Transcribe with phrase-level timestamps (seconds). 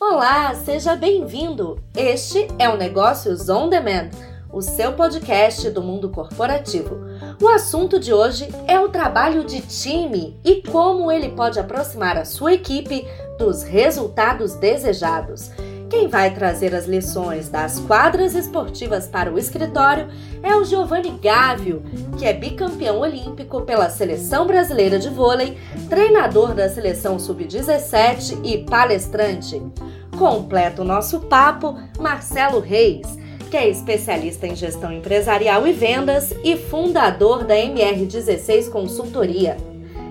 [0.00, 1.82] Olá, seja bem-vindo!
[1.96, 4.10] Este é o Negócios On Demand,
[4.52, 7.00] o seu podcast do mundo corporativo.
[7.42, 12.24] O assunto de hoje é o trabalho de time e como ele pode aproximar a
[12.24, 13.04] sua equipe
[13.40, 15.50] dos resultados desejados.
[15.90, 20.08] Quem vai trazer as lições das quadras esportivas para o escritório
[20.42, 21.82] é o Giovanni Gávio,
[22.18, 25.56] que é bicampeão olímpico pela Seleção Brasileira de Vôlei,
[25.88, 29.62] treinador da Seleção Sub-17 e palestrante.
[30.18, 33.06] Completa o nosso papo Marcelo Reis,
[33.50, 39.56] que é especialista em gestão empresarial e vendas e fundador da MR16 Consultoria.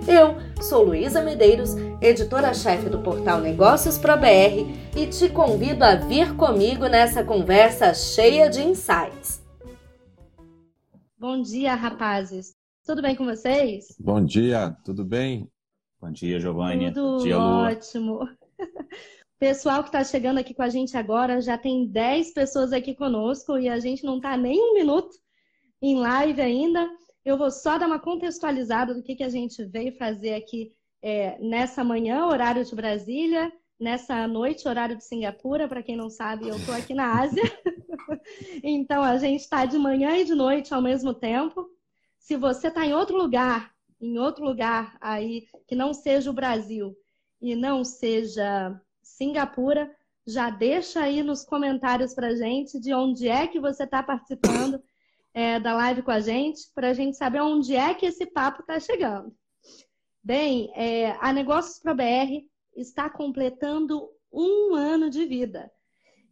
[0.08, 6.36] Eu sou Luísa Medeiros, editora-chefe do portal Negócios Pro BR e te convido a vir
[6.36, 9.44] comigo nessa conversa cheia de insights.
[11.18, 12.56] Bom dia, rapazes.
[12.86, 13.96] Tudo bem com vocês?
[14.00, 15.50] Bom dia, tudo bem?
[16.00, 16.94] Bom dia, Giovanni.
[16.94, 18.20] Tudo dia, ótimo.
[19.40, 23.58] Pessoal que está chegando aqui com a gente agora, já tem 10 pessoas aqui conosco
[23.58, 25.16] e a gente não está nem um minuto
[25.82, 26.88] em live ainda.
[27.26, 30.77] Eu vou só dar uma contextualizada do que, que a gente veio fazer aqui
[31.08, 35.66] é, nessa manhã, horário de Brasília, nessa noite, horário de Singapura.
[35.66, 37.44] Para quem não sabe, eu estou aqui na Ásia.
[38.62, 41.66] então, a gente está de manhã e de noite ao mesmo tempo.
[42.20, 46.94] Se você está em outro lugar, em outro lugar aí que não seja o Brasil
[47.42, 49.90] e não seja Singapura,
[50.26, 54.84] já deixa aí nos comentários para gente de onde é que você está participando
[55.34, 58.60] é, da live com a gente, para a gente saber onde é que esse papo
[58.60, 59.34] está chegando.
[60.28, 65.72] Bem, é, a Negócios Pro BR está completando um ano de vida.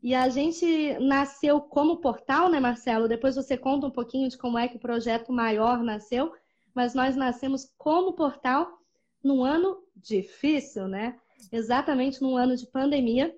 [0.04, 3.08] E a gente nasceu como portal, né, Marcelo?
[3.08, 6.34] Depois você conta um pouquinho de como é que o projeto maior nasceu,
[6.74, 8.68] mas nós nascemos como portal
[9.24, 11.18] num ano difícil, né?
[11.50, 13.34] Exatamente num ano de pandemia.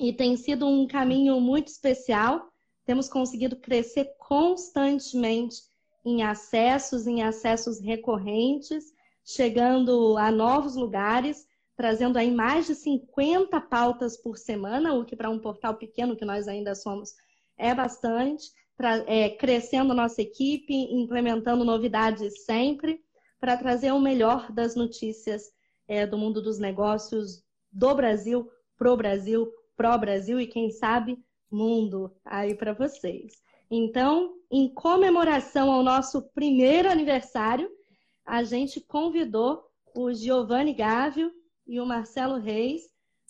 [0.00, 2.50] E tem sido um caminho muito especial
[2.84, 5.62] temos conseguido crescer constantemente
[6.04, 8.92] em acessos, em acessos recorrentes,
[9.24, 11.46] chegando a novos lugares,
[11.76, 16.24] trazendo aí mais de 50 pautas por semana, o que para um portal pequeno que
[16.24, 17.14] nós ainda somos
[17.56, 18.50] é bastante,
[19.06, 23.00] é, crescendo nossa equipe, implementando novidades sempre,
[23.40, 25.52] para trazer o melhor das notícias
[25.88, 31.18] é, do mundo dos negócios do Brasil, pro Brasil, pró Brasil e quem sabe
[31.50, 33.32] mundo aí para vocês.
[33.70, 37.70] Então, em comemoração ao nosso primeiro aniversário,
[38.24, 41.32] a gente convidou o Giovanni Gávio
[41.66, 42.82] e o Marcelo Reis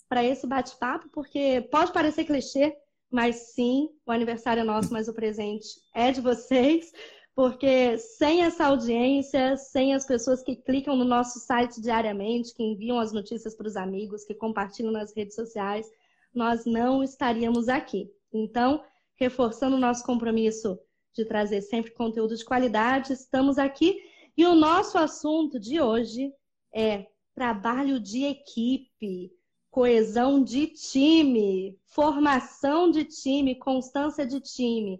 [0.07, 2.75] para esse bate-papo, porque pode parecer clichê,
[3.09, 6.91] mas sim, o aniversário é nosso, mas o presente é de vocês,
[7.35, 12.99] porque sem essa audiência, sem as pessoas que clicam no nosso site diariamente, que enviam
[12.99, 15.89] as notícias para os amigos, que compartilham nas redes sociais,
[16.33, 18.11] nós não estaríamos aqui.
[18.31, 18.83] Então,
[19.15, 20.79] reforçando o nosso compromisso
[21.15, 23.99] de trazer sempre conteúdo de qualidade, estamos aqui
[24.35, 26.33] e o nosso assunto de hoje
[26.73, 29.31] é trabalho de equipe,
[29.69, 34.99] coesão de time, formação de time, constância de time.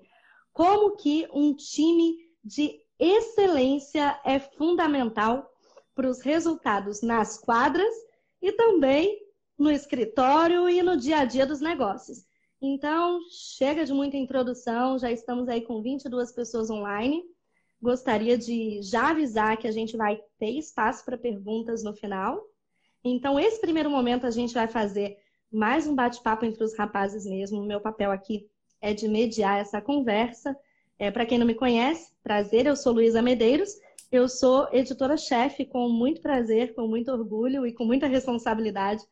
[0.52, 5.50] Como que um time de excelência é fundamental
[5.96, 7.94] para os resultados nas quadras
[8.42, 9.20] e também
[9.58, 12.26] no escritório e no dia a dia dos negócios.
[12.62, 17.24] Então, chega de muita introdução, já estamos aí com 22 pessoas online.
[17.84, 22.42] Gostaria de já avisar que a gente vai ter espaço para perguntas no final.
[23.04, 25.18] Então, esse primeiro momento a gente vai fazer
[25.52, 27.60] mais um bate-papo entre os rapazes mesmo.
[27.60, 28.50] O meu papel aqui
[28.80, 30.56] é de mediar essa conversa.
[30.98, 33.74] É, para quem não me conhece, prazer, eu sou Luísa Medeiros.
[34.10, 39.04] Eu sou editora-chefe, com muito prazer, com muito orgulho e com muita responsabilidade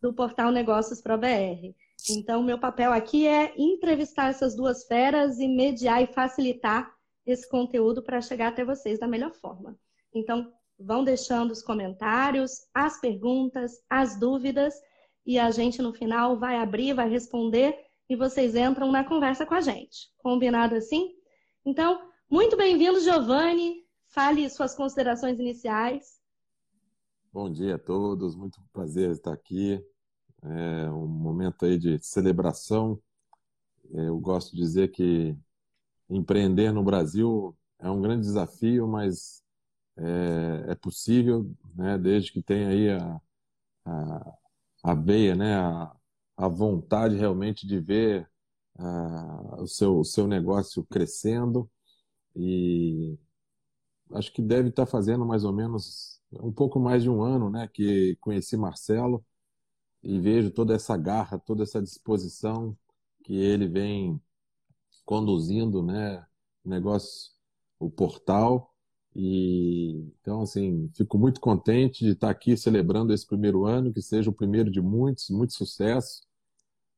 [0.00, 1.74] do portal Negócios Pro BR.
[2.08, 6.95] Então, meu papel aqui é entrevistar essas duas feras e mediar e facilitar
[7.26, 9.76] esse conteúdo para chegar até vocês da melhor forma.
[10.14, 14.74] Então, vão deixando os comentários, as perguntas, as dúvidas
[15.24, 17.76] e a gente no final vai abrir, vai responder
[18.08, 20.08] e vocês entram na conversa com a gente.
[20.18, 21.12] Combinado assim?
[21.64, 23.84] Então, muito bem-vindo, Giovanni.
[24.06, 26.20] Fale suas considerações iniciais.
[27.32, 29.84] Bom dia a todos, muito prazer estar aqui.
[30.42, 33.00] É um momento aí de celebração.
[33.92, 35.36] É, eu gosto de dizer que
[36.08, 39.42] empreender no Brasil é um grande desafio, mas
[39.96, 43.20] é, é possível, né, desde que tenha aí a,
[43.86, 44.34] a,
[44.84, 45.96] a veia, né, a,
[46.36, 48.28] a vontade realmente de ver
[48.78, 51.70] a, o, seu, o seu negócio crescendo.
[52.36, 53.18] E
[54.12, 57.68] acho que deve estar fazendo mais ou menos um pouco mais de um ano, né,
[57.72, 59.24] que conheci Marcelo
[60.02, 62.76] e vejo toda essa garra, toda essa disposição
[63.24, 64.20] que ele vem
[65.06, 66.26] conduzindo, né,
[66.64, 67.32] o negócio,
[67.78, 68.74] o portal.
[69.14, 74.30] E então, assim, fico muito contente de estar aqui celebrando esse primeiro ano, que seja
[74.30, 76.22] o primeiro de muitos, muito sucesso,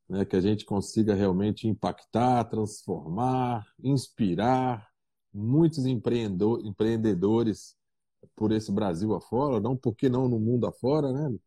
[0.08, 4.88] né, que a gente consiga realmente impactar, transformar, inspirar
[5.32, 7.76] muitos empreendedores
[8.34, 11.38] por esse Brasil afora, não porque não no mundo afora, né?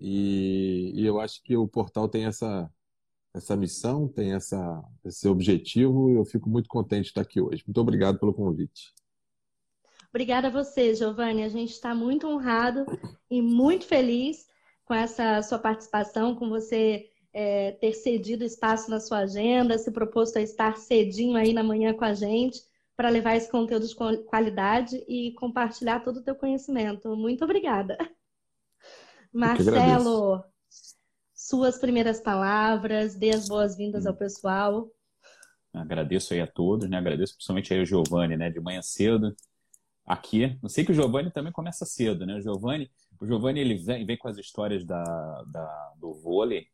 [0.00, 2.70] E, e eu acho que o portal tem essa
[3.36, 7.62] essa missão, tem essa, esse objetivo e eu fico muito contente de estar aqui hoje.
[7.66, 8.94] Muito obrigado pelo convite.
[10.08, 11.42] Obrigada a você, Giovanni.
[11.42, 12.86] A gente está muito honrado
[13.30, 14.46] e muito feliz
[14.86, 20.38] com essa sua participação, com você é, ter cedido espaço na sua agenda, se proposto
[20.38, 22.62] a estar cedinho aí na manhã com a gente
[22.96, 27.14] para levar esse conteúdo de qualidade e compartilhar todo o teu conhecimento.
[27.14, 27.98] Muito obrigada.
[29.30, 30.42] Marcelo,
[31.48, 34.90] suas primeiras palavras, dê as boas-vindas ao pessoal.
[35.72, 36.96] Agradeço aí a todos, né?
[36.96, 38.50] Agradeço principalmente aí ao Giovanni, né?
[38.50, 39.32] De manhã cedo
[40.04, 40.58] aqui.
[40.60, 42.34] Eu sei que o Giovanni também começa cedo, né?
[42.34, 42.90] O Giovanni,
[43.20, 45.04] o Giovanni ele vem, vem com as histórias da,
[45.44, 46.66] da, do vôlei,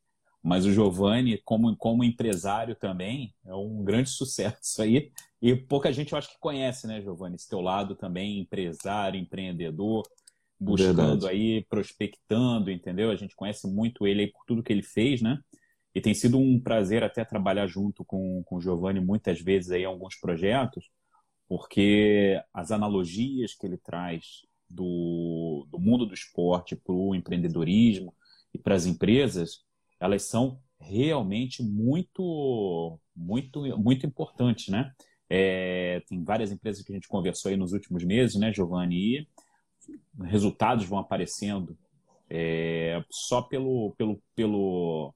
[0.43, 5.13] mas o Giovanni, como, como empresário também, é um grande sucesso aí.
[5.43, 7.37] E pouca gente eu acho que conhece, né, Giovanni?
[7.37, 10.03] Esse teu lado também, empresário, empreendedor
[10.63, 11.29] buscando Verdade.
[11.29, 13.11] aí, prospectando, entendeu?
[13.11, 15.39] A gente conhece muito ele aí por tudo que ele fez, né?
[15.95, 19.83] E tem sido um prazer até trabalhar junto com, com o Giovanni muitas vezes aí
[19.83, 20.89] em alguns projetos,
[21.49, 28.15] porque as analogias que ele traz do, do mundo do esporte para o empreendedorismo
[28.55, 29.65] e para as empresas,
[30.01, 34.93] elas são realmente muito, muito, muito importantes, né?
[35.29, 39.19] É, tem várias empresas que a gente conversou aí nos últimos meses, né, Giovanni?
[39.19, 39.29] E
[40.21, 41.77] resultados vão aparecendo
[42.29, 45.15] é, só pelo, pelo, pelo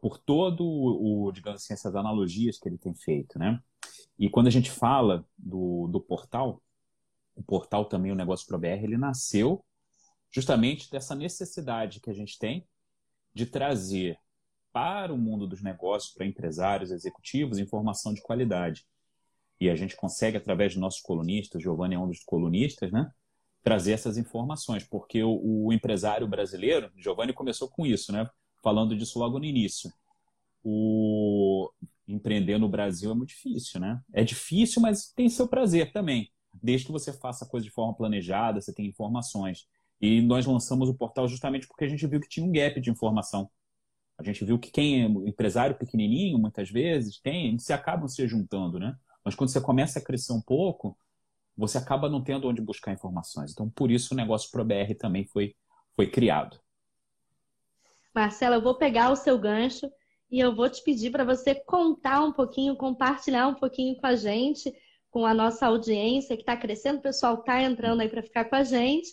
[0.00, 3.60] por todo o, digamos assim, essas analogias que ele tem feito, né?
[4.18, 6.62] E quando a gente fala do, do portal,
[7.34, 9.64] o portal também, o Negócio Pro BR, ele nasceu
[10.30, 12.66] justamente dessa necessidade que a gente tem
[13.34, 14.18] de trazer
[14.72, 18.86] para o mundo dos negócios, para empresários, executivos, informação de qualidade
[19.62, 23.08] e a gente consegue, através de nossos colunistas, Giovanni é um dos colunistas, né?
[23.62, 28.28] Trazer essas informações, porque o, o empresário brasileiro, Giovanni começou com isso, né?
[28.60, 29.92] Falando disso logo no início.
[30.64, 31.70] O
[32.08, 34.00] empreender no Brasil é muito difícil, né?
[34.12, 36.28] É difícil, mas tem seu prazer também.
[36.60, 39.68] Desde que você faça a coisa de forma planejada, você tem informações.
[40.00, 42.90] E nós lançamos o portal justamente porque a gente viu que tinha um gap de
[42.90, 43.48] informação.
[44.18, 48.80] A gente viu que quem é empresário pequenininho, muitas vezes, tem, se acabam se juntando,
[48.80, 48.96] né?
[49.24, 50.96] Mas quando você começa a crescer um pouco,
[51.56, 53.52] você acaba não tendo onde buscar informações.
[53.52, 55.54] Então, por isso o negócio ProBR também foi,
[55.94, 56.58] foi criado.
[58.14, 59.90] Marcela, eu vou pegar o seu gancho
[60.30, 64.16] e eu vou te pedir para você contar um pouquinho, compartilhar um pouquinho com a
[64.16, 64.72] gente,
[65.10, 68.56] com a nossa audiência que está crescendo, o pessoal está entrando aí para ficar com
[68.56, 69.08] a gente,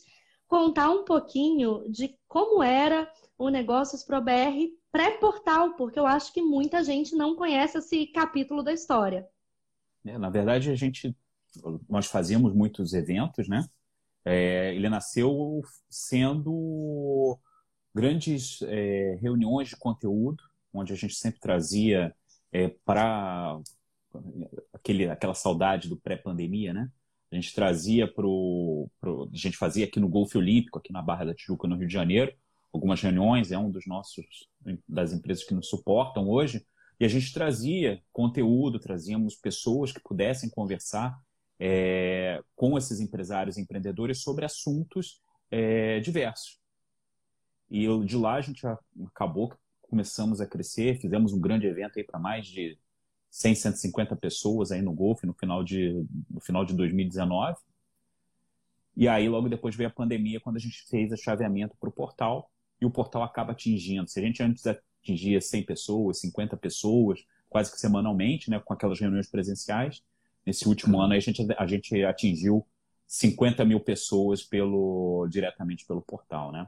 [0.47, 6.83] contar um pouquinho de como era o Negócios ProBR pré-portal, porque eu acho que muita
[6.83, 9.27] gente não conhece esse capítulo da história.
[10.05, 11.15] É, na verdade, a gente,
[11.87, 13.65] nós fazíamos muitos eventos, né?
[14.25, 17.39] É, ele nasceu sendo
[17.93, 20.43] grandes é, reuniões de conteúdo,
[20.73, 22.15] onde a gente sempre trazia
[22.51, 23.59] é, para
[25.11, 26.91] aquela saudade do pré-pandemia, né?
[27.31, 28.25] A gente trazia para.
[28.25, 31.93] A gente fazia aqui no Golfe Olímpico, aqui na Barra da Tijuca, no Rio de
[31.93, 32.33] Janeiro,
[32.73, 34.25] algumas reuniões, é um dos nossos,
[34.87, 36.65] das empresas que nos suportam hoje,
[36.99, 41.17] e a gente trazia conteúdo, trazíamos pessoas que pudessem conversar
[41.57, 46.59] é, com esses empresários e empreendedores sobre assuntos é, diversos.
[47.69, 48.65] E eu, de lá a gente
[49.05, 52.77] acabou, começamos a crescer, fizemos um grande evento aí para mais de
[53.31, 57.57] 100, 150 pessoas aí no Golfe no final de, no final de 2019.
[58.97, 61.91] E aí, logo depois veio a pandemia, quando a gente fez o chaveamento para o
[61.91, 62.51] portal,
[62.81, 64.09] e o portal acaba atingindo.
[64.09, 64.63] Se a gente antes
[65.01, 70.03] atingia 100 pessoas, 50 pessoas, quase que semanalmente, né, com aquelas reuniões presenciais.
[70.45, 72.65] Nesse último ano a gente, a gente atingiu
[73.07, 76.67] 50 mil pessoas pelo, diretamente pelo portal, né?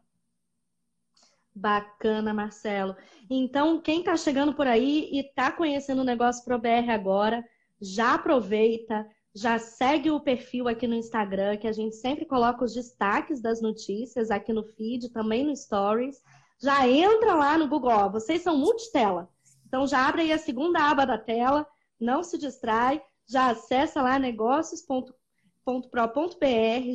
[1.53, 2.95] Bacana, Marcelo.
[3.29, 7.43] Então, quem está chegando por aí e está conhecendo o negócio ProBR agora,
[7.79, 12.73] já aproveita, já segue o perfil aqui no Instagram, que a gente sempre coloca os
[12.73, 16.21] destaques das notícias aqui no feed, também no Stories
[16.61, 17.91] já entra lá no Google.
[17.91, 19.29] Ó, vocês são multitela.
[19.67, 21.65] Então já abre aí a segunda aba da tela,
[21.99, 25.07] não se distrai, já acessa lá negócios.pro.br,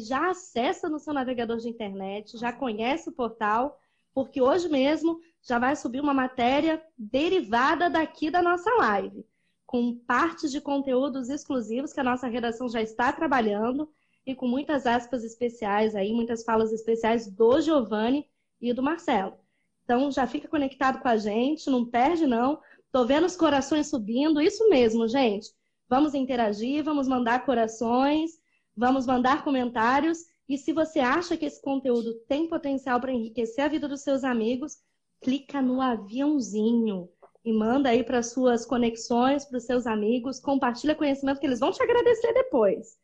[0.00, 3.78] já acessa no seu navegador de internet, já conhece o portal
[4.14, 9.26] porque hoje mesmo já vai subir uma matéria derivada daqui da nossa live,
[9.66, 13.90] com partes de conteúdos exclusivos que a nossa redação já está trabalhando
[14.24, 18.26] e com muitas aspas especiais aí, muitas falas especiais do Giovanni
[18.60, 19.45] e do Marcelo.
[19.86, 22.58] Então já fica conectado com a gente, não perde não.
[22.90, 25.48] Tô vendo os corações subindo, isso mesmo, gente.
[25.88, 28.32] Vamos interagir, vamos mandar corações,
[28.76, 30.18] vamos mandar comentários.
[30.48, 34.24] E se você acha que esse conteúdo tem potencial para enriquecer a vida dos seus
[34.24, 34.78] amigos,
[35.20, 37.08] clica no aviãozinho
[37.44, 41.70] e manda aí para suas conexões, para os seus amigos, compartilha conhecimento que eles vão
[41.70, 42.96] te agradecer depois.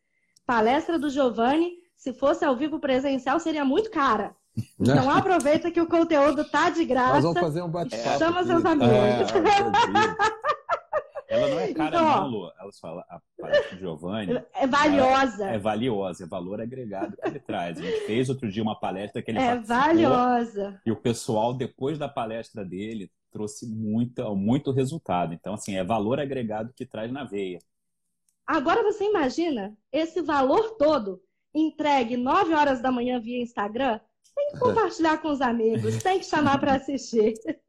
[0.45, 4.35] Palestra do Giovanni, se fosse ao vivo presencial, seria muito cara.
[4.79, 7.13] Então aproveita que o conteúdo tá de graça.
[7.15, 8.19] Nós vamos fazer um bate-papo.
[8.19, 8.93] Chama seus amigos.
[11.27, 12.51] É, ela não é cara, então, não, Lu.
[12.59, 14.43] Elas falam, a palestra do Giovanni.
[14.53, 15.49] É valiosa.
[15.49, 17.79] É, é, valiosa, é valor agregado que ele traz.
[17.79, 20.79] A gente fez outro dia uma palestra que ele É valiosa.
[20.85, 25.33] E o pessoal, depois da palestra dele, trouxe muito, muito resultado.
[25.33, 27.57] Então, assim, é valor agregado que traz na veia.
[28.45, 31.19] Agora você imagina esse valor todo
[31.55, 33.99] entregue 9 horas da manhã via Instagram?
[34.35, 37.33] Tem que compartilhar com os amigos, tem que chamar para assistir.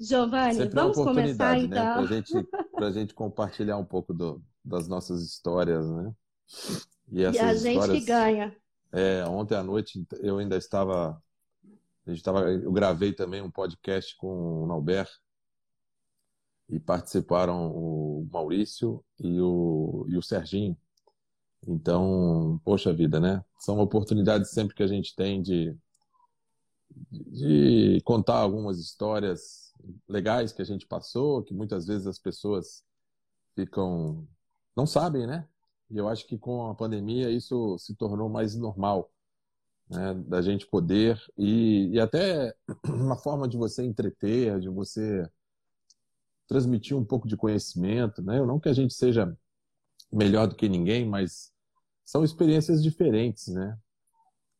[0.00, 1.64] Giovanni, vamos começar né?
[1.64, 1.94] então.
[1.94, 2.32] Para gente,
[2.76, 6.12] a gente compartilhar um pouco do, das nossas histórias, né?
[7.10, 8.56] E, e a gente histórias, que ganha.
[8.92, 11.20] É, ontem à noite eu ainda estava,
[12.06, 15.08] a gente estava, eu gravei também um podcast com o Nauber
[16.68, 20.76] e participaram o Maurício e o, e o Serginho.
[21.66, 23.44] Então, poxa vida, né?
[23.58, 25.76] São oportunidades sempre que a gente tem de,
[27.10, 29.72] de contar algumas histórias
[30.08, 32.84] legais que a gente passou, que muitas vezes as pessoas
[33.54, 34.26] ficam
[34.76, 35.48] não sabem, né?
[35.90, 39.10] E eu acho que com a pandemia isso se tornou mais normal,
[39.90, 40.14] né?
[40.14, 42.54] Da gente poder e, e até
[42.86, 45.28] uma forma de você entreter, de você
[46.46, 48.40] transmitir um pouco de conhecimento, né?
[48.44, 49.36] Não que a gente seja
[50.12, 51.52] melhor do que ninguém, mas
[52.04, 53.78] são experiências diferentes, né?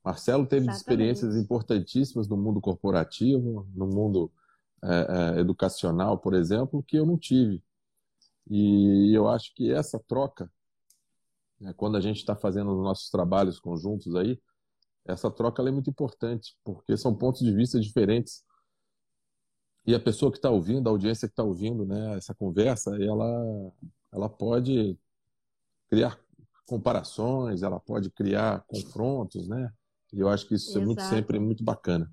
[0.04, 0.80] Marcelo teve Exatamente.
[0.80, 4.30] experiências importantíssimas no mundo corporativo, no mundo
[4.82, 4.88] é,
[5.36, 7.62] é, educacional, por exemplo, que eu não tive.
[8.50, 10.50] E eu acho que essa troca,
[11.60, 14.40] né, quando a gente está fazendo os nossos trabalhos conjuntos aí,
[15.04, 18.44] essa troca é muito importante, porque são pontos de vista diferentes.
[19.86, 23.72] E a pessoa que está ouvindo, a audiência que está ouvindo né, essa conversa, ela,
[24.12, 24.98] ela pode
[25.88, 26.20] criar
[26.66, 29.72] comparações, ela pode criar confrontos, né?
[30.12, 30.82] E eu acho que isso Exato.
[30.82, 32.10] é muito sempre muito bacana.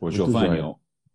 [0.00, 0.60] Ô, Giovanni,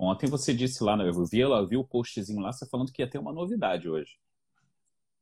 [0.01, 3.09] Ontem você disse lá, eu vi, eu vi o postzinho lá, você falando que ia
[3.09, 4.13] ter uma novidade hoje.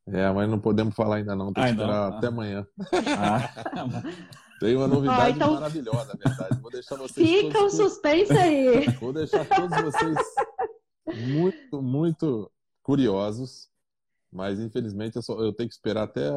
[0.06, 2.18] É, mas não podemos falar ainda não, tem que esperar ah.
[2.18, 2.66] até amanhã.
[3.18, 4.14] Ah.
[4.62, 5.54] tem uma novidade ah, então...
[5.56, 6.62] maravilhosa, na verdade.
[6.62, 8.88] Vou deixar vocês Fica um suspense aí.
[9.02, 10.18] Vou deixar todos vocês
[11.28, 12.52] muito, muito
[12.84, 13.70] curiosos,
[14.32, 16.30] mas infelizmente eu, só, eu tenho que esperar até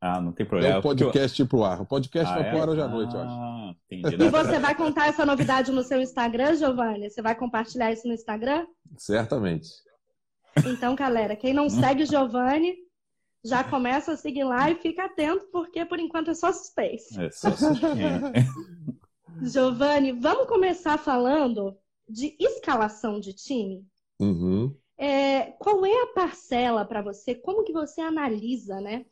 [0.00, 0.74] ah, não tem problema.
[0.74, 1.46] É o podcast eu...
[1.46, 1.80] pro ar.
[1.80, 3.34] O podcast ah, vai pro ar hoje à noite, eu acho.
[3.34, 4.16] Ah, entendi.
[4.24, 7.10] E você vai contar essa novidade no seu Instagram, Giovanni?
[7.10, 8.66] Você vai compartilhar isso no Instagram?
[8.96, 9.68] Certamente.
[10.64, 12.74] Então, galera, quem não segue o Giovanni,
[13.44, 17.20] já começa a seguir lá e fica atento, porque por enquanto é só suspense.
[17.20, 17.96] É só suspense.
[19.42, 21.76] Giovanni, vamos começar falando
[22.08, 23.86] de escalação de time?
[24.18, 24.74] Uhum.
[24.98, 27.34] É, qual é a parcela para você?
[27.34, 29.04] Como que você analisa, né?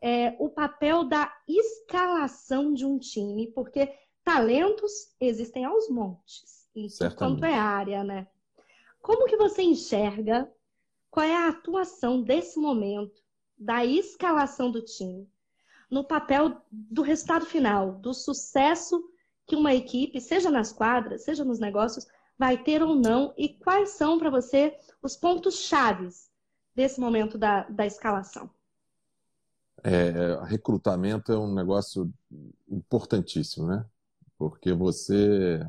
[0.00, 3.92] É, o papel da escalação de um time, porque
[4.24, 8.26] talentos existem aos montes, isso quanto é área, né?
[9.02, 10.50] Como que você enxerga
[11.10, 13.20] qual é a atuação desse momento
[13.58, 15.28] da escalação do time
[15.90, 19.02] no papel do resultado final, do sucesso
[19.46, 22.06] que uma equipe, seja nas quadras, seja nos negócios,
[22.38, 26.30] vai ter ou não, e quais são para você os pontos chaves
[26.74, 28.48] desse momento da, da escalação?
[29.82, 32.12] É, recrutamento é um negócio
[32.68, 33.84] importantíssimo, né?
[34.38, 35.66] Porque você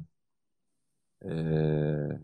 [1.21, 2.19] é,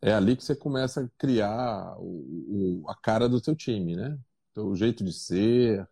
[0.00, 4.18] é ali que você começa a criar o, o, a cara do seu time, né?
[4.56, 5.88] O jeito de ser.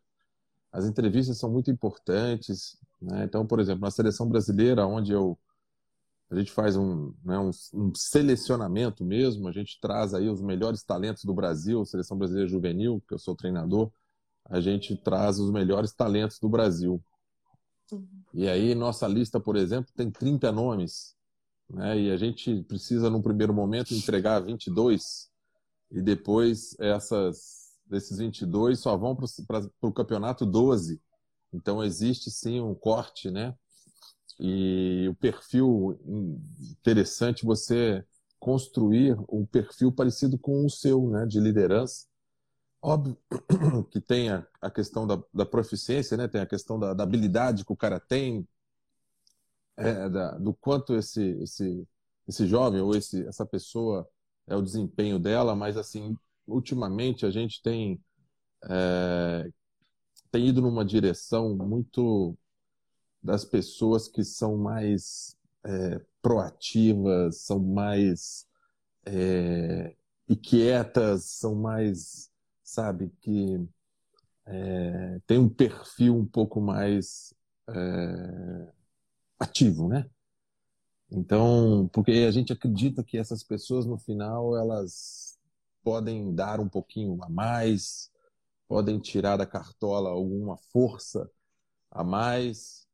[0.73, 2.79] As entrevistas são muito importantes.
[3.01, 3.25] Né?
[3.25, 5.39] Então, por exemplo, na seleção brasileira, onde eu
[6.31, 10.85] a gente faz um, né, um, um, selecionamento mesmo, a gente traz aí os melhores
[10.85, 13.91] talentos do Brasil, seleção brasileira juvenil, que eu sou treinador
[14.51, 17.03] a gente traz os melhores talentos do Brasil.
[18.35, 21.17] E aí, nossa lista, por exemplo, tem 30 nomes,
[21.69, 21.99] né?
[21.99, 25.31] e a gente precisa, no primeiro momento, entregar 22,
[25.91, 31.01] e depois essas, desses 22 só vão para o campeonato 12.
[31.53, 33.55] Então, existe sim um corte, né?
[34.41, 36.01] e o perfil
[36.71, 38.03] interessante você
[38.39, 42.07] construir um perfil parecido com o seu, né, de liderança.
[42.83, 43.17] Óbvio
[43.91, 47.65] que tem a, a questão da, da, proficiência, né, tem a questão da, da habilidade
[47.65, 48.47] que o cara tem,
[49.77, 51.87] é, da, do quanto esse, esse,
[52.27, 54.09] esse jovem ou esse, essa pessoa
[54.47, 58.01] é o desempenho dela, mas assim, ultimamente a gente tem,
[58.65, 59.51] é,
[60.31, 62.37] tem ido numa direção muito
[63.23, 68.47] das pessoas que são mais é, proativas, são mais
[69.05, 69.95] é,
[70.29, 72.30] inquietas, são mais,
[72.71, 73.69] sabe, que
[74.47, 77.35] é, tem um perfil um pouco mais
[77.69, 78.73] é,
[79.39, 80.09] ativo, né?
[81.11, 85.39] Então, porque a gente acredita que essas pessoas no final elas
[85.83, 88.11] podem dar um pouquinho a mais,
[88.69, 91.29] podem tirar da cartola alguma força
[91.91, 92.87] a mais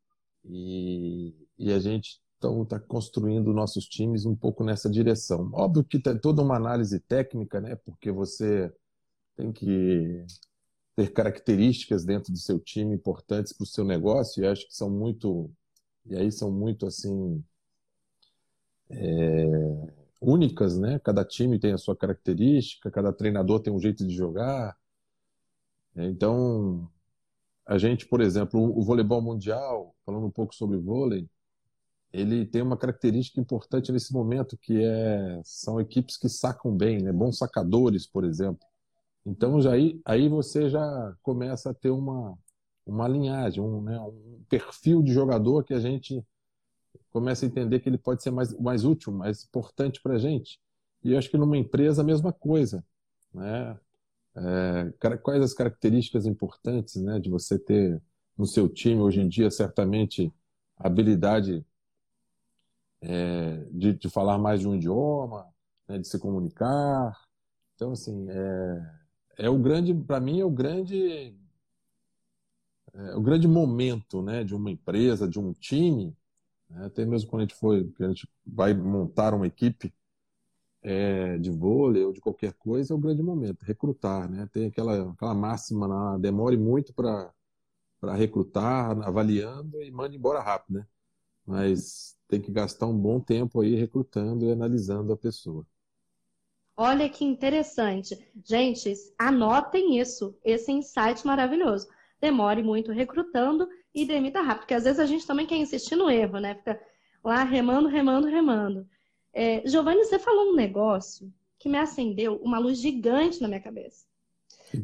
[0.44, 5.50] e, e a gente então está construindo nossos times um pouco nessa direção.
[5.52, 7.76] Óbvio que tem toda uma análise técnica, né?
[7.76, 8.72] Porque você
[9.36, 10.24] tem que
[10.96, 14.90] ter características dentro do seu time importantes para o seu negócio e acho que são
[14.90, 15.50] muito
[16.06, 17.44] e aí são muito assim
[18.88, 20.98] é, únicas, né?
[21.00, 24.76] Cada time tem a sua característica, cada treinador tem um jeito de jogar.
[25.94, 26.90] Então
[27.66, 31.28] a gente, por exemplo, o voleibol mundial, falando um pouco sobre vôlei,
[32.12, 37.12] ele tem uma característica importante nesse momento que é são equipes que sacam bem, né?
[37.12, 38.66] Bons sacadores, por exemplo.
[39.26, 42.38] Então já aí, aí você já começa a ter uma
[42.86, 46.24] uma linhagem, um, né, um perfil de jogador que a gente
[47.10, 50.60] começa a entender que ele pode ser mais, mais útil, mais importante para a gente.
[51.02, 52.84] E eu acho que numa empresa a mesma coisa,
[53.34, 53.78] né?
[54.36, 58.00] É, quais as características importantes, né, de você ter
[58.36, 60.30] no seu time hoje em dia certamente
[60.76, 61.64] a habilidade
[63.00, 65.48] é, de, de, falar mais de um idioma,
[65.88, 67.18] né, de se comunicar.
[67.74, 68.94] Então, assim, é,
[69.36, 71.34] é o grande, para mim, é o grande,
[72.94, 76.16] é o grande momento, né, de uma empresa, de um time.
[76.68, 79.92] Né, até mesmo quando a gente foi, a gente vai montar uma equipe
[80.82, 84.48] é, de vôlei ou de qualquer coisa, é o grande momento, recrutar, né?
[84.52, 87.32] Tem aquela, aquela máxima lá, demore muito para
[88.14, 90.86] recrutar, avaliando e manda embora rápido, né?
[91.46, 95.66] Mas tem que gastar um bom tempo aí recrutando e analisando a pessoa.
[96.76, 98.18] Olha que interessante.
[98.44, 101.88] Gente, anotem isso, esse insight maravilhoso.
[102.20, 106.10] Demore muito recrutando e demita rápido, porque às vezes a gente também quer insistir no
[106.10, 106.54] erro, né?
[106.54, 106.78] Fica
[107.24, 108.86] lá remando, remando, remando.
[109.32, 114.04] É, Giovanni, você falou um negócio que me acendeu uma luz gigante na minha cabeça.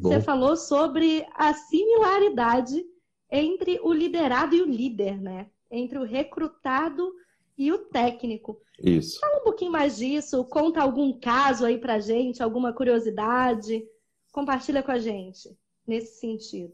[0.01, 2.83] Você falou sobre a similaridade
[3.29, 5.47] entre o liderado e o líder, né?
[5.69, 7.13] Entre o recrutado
[7.57, 8.59] e o técnico.
[8.81, 9.19] Isso.
[9.19, 13.83] Fala um pouquinho mais disso, conta algum caso aí pra gente, alguma curiosidade,
[14.31, 15.49] compartilha com a gente
[15.85, 16.73] nesse sentido.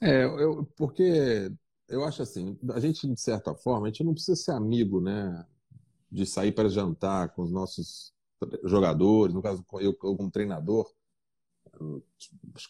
[0.00, 1.50] É, eu, porque
[1.88, 5.46] eu acho assim, a gente, de certa forma, a gente não precisa ser amigo, né?
[6.12, 8.12] de sair para jantar com os nossos
[8.64, 10.92] jogadores, no caso eu como treinador,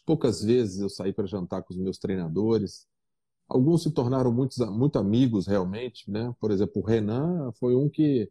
[0.07, 2.87] poucas vezes eu saí para jantar com os meus treinadores.
[3.48, 6.35] Alguns se tornaram muitos, muito amigos realmente, né?
[6.40, 8.31] Por exemplo, o Renan foi um que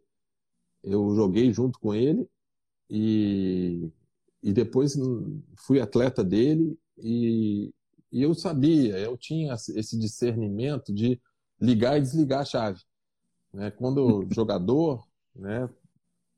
[0.84, 2.28] eu joguei junto com ele
[2.90, 3.92] e,
[4.42, 4.98] e depois
[5.58, 7.74] fui atleta dele e,
[8.12, 11.20] e eu sabia, eu tinha esse discernimento de
[11.60, 12.82] ligar e desligar a chave.
[13.54, 13.72] Né?
[13.72, 15.70] Quando jogador, né,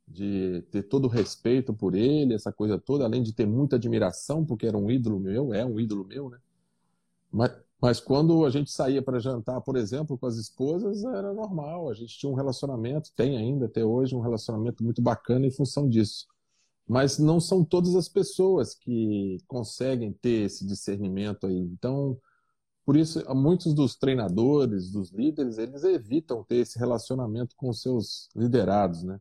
[0.07, 4.45] de ter todo o respeito por ele, essa coisa toda, além de ter muita admiração,
[4.45, 6.37] porque era um ídolo meu, é um ídolo meu, né?
[7.31, 7.51] Mas,
[7.83, 11.93] mas quando a gente saía para jantar, por exemplo, com as esposas, era normal, a
[11.93, 16.25] gente tinha um relacionamento, tem ainda até hoje um relacionamento muito bacana em função disso.
[16.87, 21.59] Mas não são todas as pessoas que conseguem ter esse discernimento aí.
[21.59, 22.17] Então,
[22.85, 29.03] por isso, muitos dos treinadores, dos líderes, eles evitam ter esse relacionamento com seus liderados,
[29.03, 29.19] né?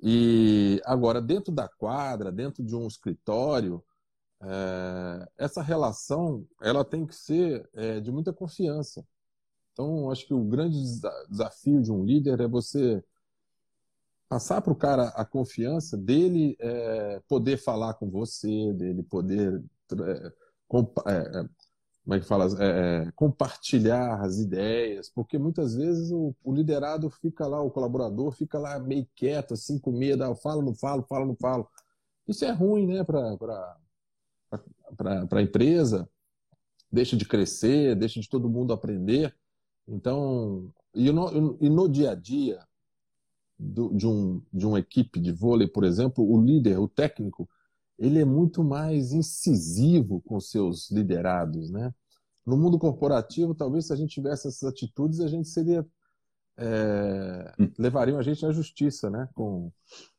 [0.00, 3.82] E agora, dentro da quadra, dentro de um escritório,
[4.44, 9.04] é, essa relação ela tem que ser é, de muita confiança.
[9.72, 10.78] Então, acho que o grande
[11.28, 13.02] desafio de um líder é você
[14.28, 20.32] passar para o cara a confiança dele é, poder falar com você, dele poder é,
[21.06, 21.48] é,
[22.04, 27.08] como é que fala, é, é, compartilhar as ideias, porque muitas vezes o, o, liderado
[27.08, 31.02] fica lá, o colaborador fica lá meio quieto, assim, com medo, ah, falo, não falo,
[31.08, 31.66] falo, não falo.
[32.28, 33.76] Isso é ruim, né, para
[34.98, 36.08] a empresa,
[36.90, 39.34] deixa de crescer, deixa de todo mundo aprender.
[39.86, 42.60] Então, e, no, e no dia a dia
[43.58, 47.48] do, de, um, de uma equipe de vôlei, por exemplo, o líder, o técnico,
[47.98, 51.94] ele é muito mais incisivo com seus liderados, né?
[52.44, 55.86] No mundo corporativo, talvez se a gente tivesse essas atitudes, a gente seria
[56.56, 57.70] é, hum.
[57.78, 59.28] levariam a gente à justiça, né?
[59.34, 59.72] Com,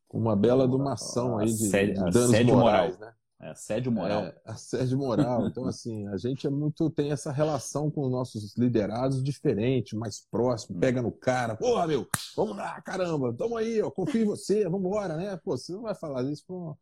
[0.08, 3.00] com uma bela domação aí de, de danos morais, moral.
[3.00, 3.14] né?
[3.40, 4.24] É, assédio moral.
[4.24, 5.46] É, assédio moral.
[5.48, 10.26] Então, assim, a gente é muito, tem essa relação com os nossos liderados diferente, mais
[10.30, 14.64] próximo, pega no cara, porra, meu, vamos lá, caramba, tamo aí, ó, confio em você,
[14.64, 15.38] vamos embora, né?
[15.38, 16.76] Pô, você não vai falar isso para um,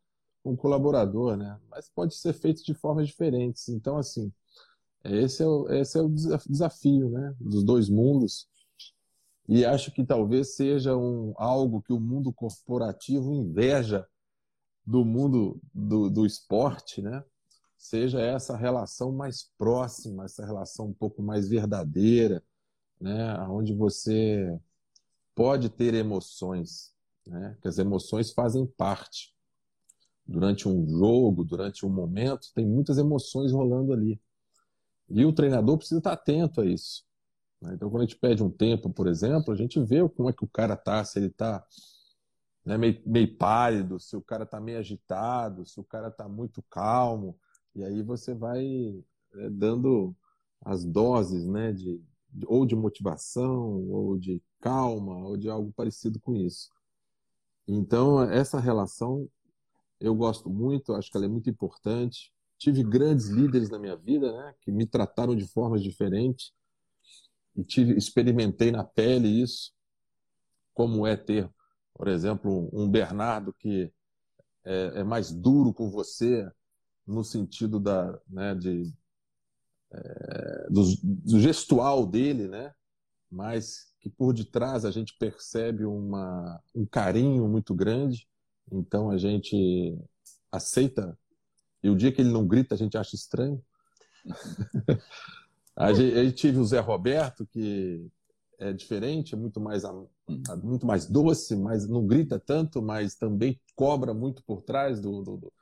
[0.44, 1.58] um, colaborador, né?
[1.70, 3.68] Mas pode ser feito de formas diferentes.
[3.68, 4.32] Então, assim,
[5.04, 7.34] esse é o, esse é o desafio, né?
[7.40, 8.48] Dos dois mundos.
[9.46, 14.06] E acho que talvez seja um, algo que o mundo corporativo inveja
[14.86, 17.24] do mundo do, do esporte, né?
[17.76, 22.42] Seja essa relação mais próxima, essa relação um pouco mais verdadeira,
[23.00, 23.38] né?
[23.48, 24.58] Onde você
[25.34, 26.92] pode ter emoções,
[27.26, 27.56] né?
[27.60, 29.34] Que as emoções fazem parte.
[30.26, 34.20] Durante um jogo, durante um momento, tem muitas emoções rolando ali.
[35.10, 37.04] E o treinador precisa estar atento a isso.
[37.60, 37.74] Né?
[37.74, 40.44] Então, quando a gente pede um tempo, por exemplo, a gente vê como é que
[40.44, 41.64] o cara tá, se ele está
[42.64, 46.62] né, meio, meio pálido, se o cara está meio agitado, se o cara está muito
[46.70, 47.38] calmo,
[47.74, 48.64] e aí você vai
[49.34, 50.14] é, dando
[50.60, 52.00] as doses, né, de,
[52.46, 56.70] ou de motivação, ou de calma, ou de algo parecido com isso.
[57.66, 59.28] Então, essa relação
[60.00, 62.32] eu gosto muito, acho que ela é muito importante.
[62.58, 66.52] Tive grandes líderes na minha vida, né, que me trataram de formas diferentes
[67.56, 69.72] e tive, experimentei na pele isso,
[70.72, 71.48] como é ter
[71.94, 73.92] por exemplo, um Bernardo que
[74.64, 76.50] é, é mais duro com você
[77.06, 78.92] no sentido da, né, de,
[79.92, 82.74] é, do, do, gestual dele, né?
[83.30, 88.28] mas que por detrás a gente percebe uma, um carinho muito grande,
[88.70, 89.96] então a gente
[90.50, 91.18] aceita,
[91.82, 93.62] e o dia que ele não grita a gente acha estranho.
[95.76, 98.10] a gente, gente tive o Zé Roberto, que
[98.58, 99.84] é diferente, é muito mais,
[100.28, 100.42] hum.
[100.62, 105.36] muito mais doce, mas não grita tanto, mas também cobra muito por trás do, do,
[105.36, 105.52] do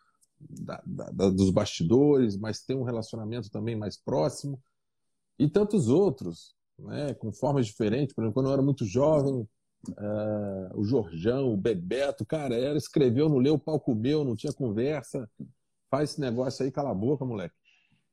[0.51, 4.61] da, da, dos bastidores, mas tem um relacionamento também mais próximo.
[5.38, 8.14] E tantos outros, né, com formas diferentes.
[8.14, 9.46] Por exemplo, quando eu era muito jovem,
[9.88, 14.53] uh, o Jorjão, o Bebeto, cara, era, escreveu, não leu, o palco meu, não tinha
[14.53, 15.29] conversa.
[15.90, 17.55] Faz esse negócio aí, cala a boca, moleque.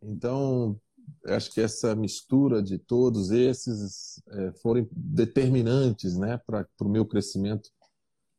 [0.01, 0.79] Então,
[1.27, 7.69] acho que essa mistura de todos esses é, foram determinantes né, para o meu crescimento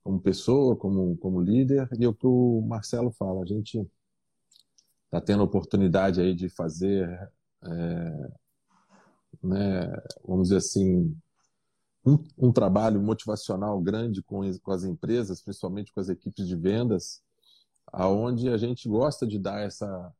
[0.02, 1.88] como pessoa, como, como líder.
[1.98, 3.86] E é o que o Marcelo fala, a gente
[5.04, 7.08] está tendo a oportunidade aí de fazer,
[7.64, 8.30] é,
[9.42, 9.92] né,
[10.26, 11.16] vamos dizer assim,
[12.04, 17.22] um, um, trabalho motivacional grande com, com as empresas, principalmente com as equipes de vendas,
[17.92, 20.12] aonde a gente gosta de dar essa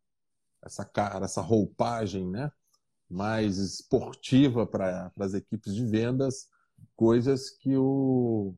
[0.62, 2.50] essa cara, essa roupagem, né?
[3.10, 6.48] mais esportiva para as equipes de vendas,
[6.94, 8.54] coisas que o,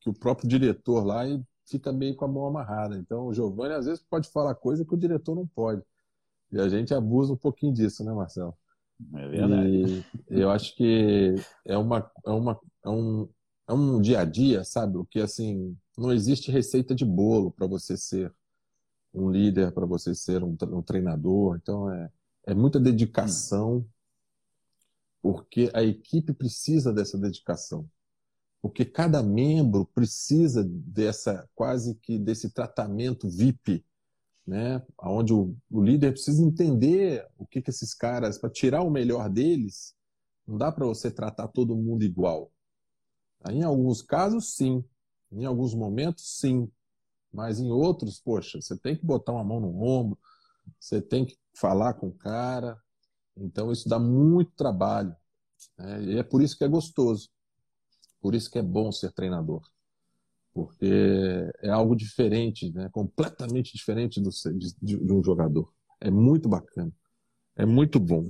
[0.00, 1.22] que o próprio diretor lá
[1.64, 2.96] fica meio com a mão amarrada.
[2.98, 5.82] Então, o Giovanni às vezes pode falar coisa que o diretor não pode.
[6.50, 8.54] E a gente abusa um pouquinho disso, né, Marcelo?
[9.14, 10.06] É verdade.
[10.30, 13.28] E eu acho que é, uma, é, uma, é, um,
[13.68, 14.98] é um dia a dia, sabe?
[14.98, 18.32] O que assim, não existe receita de bolo para você ser
[19.14, 21.56] um líder, para você ser um, treinador.
[21.56, 22.10] Então é,
[22.46, 23.86] é muita dedicação,
[25.22, 27.88] porque a equipe precisa dessa dedicação.
[28.60, 33.84] Porque cada membro precisa dessa quase que desse tratamento VIP,
[34.46, 34.82] né?
[34.98, 39.28] Onde o, o líder precisa entender o que, que esses caras, para tirar o melhor
[39.28, 39.94] deles,
[40.46, 42.50] não dá para você tratar todo mundo igual.
[43.50, 44.84] Em alguns casos, sim.
[45.30, 46.70] Em alguns momentos, sim.
[47.34, 50.16] Mas em outros, poxa, você tem que botar uma mão no ombro,
[50.78, 52.80] você tem que falar com o cara.
[53.36, 55.14] Então isso dá muito trabalho.
[55.76, 56.04] Né?
[56.04, 57.28] E é por isso que é gostoso.
[58.20, 59.62] Por isso que é bom ser treinador.
[60.52, 62.88] Porque é algo diferente, né?
[62.92, 65.72] completamente diferente do, de, de um jogador.
[66.00, 66.92] É muito bacana.
[67.56, 68.24] É muito bom.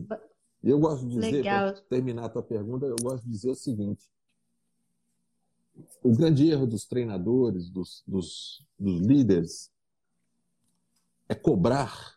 [0.63, 3.55] E eu gosto de dizer, para terminar a tua pergunta, eu gosto de dizer o
[3.55, 4.09] seguinte:
[6.03, 9.71] o grande erro dos treinadores, dos, dos, dos líderes,
[11.29, 12.15] é cobrar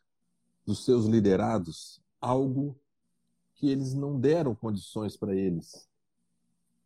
[0.66, 2.78] dos seus liderados algo
[3.56, 5.88] que eles não deram condições para eles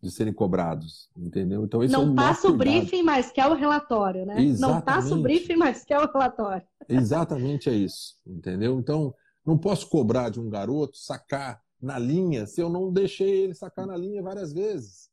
[0.02, 1.64] de serem cobrados, entendeu?
[1.64, 4.42] Então isso não é passa o briefing, mas quer o relatório, né?
[4.42, 4.62] Exatamente.
[4.62, 6.66] Não passa o briefing, mas quer o relatório.
[6.90, 8.80] Exatamente é isso, entendeu?
[8.80, 9.14] Então
[9.46, 13.86] não posso cobrar de um garoto sacar na linha se eu não deixei ele sacar
[13.86, 15.11] na linha várias vezes?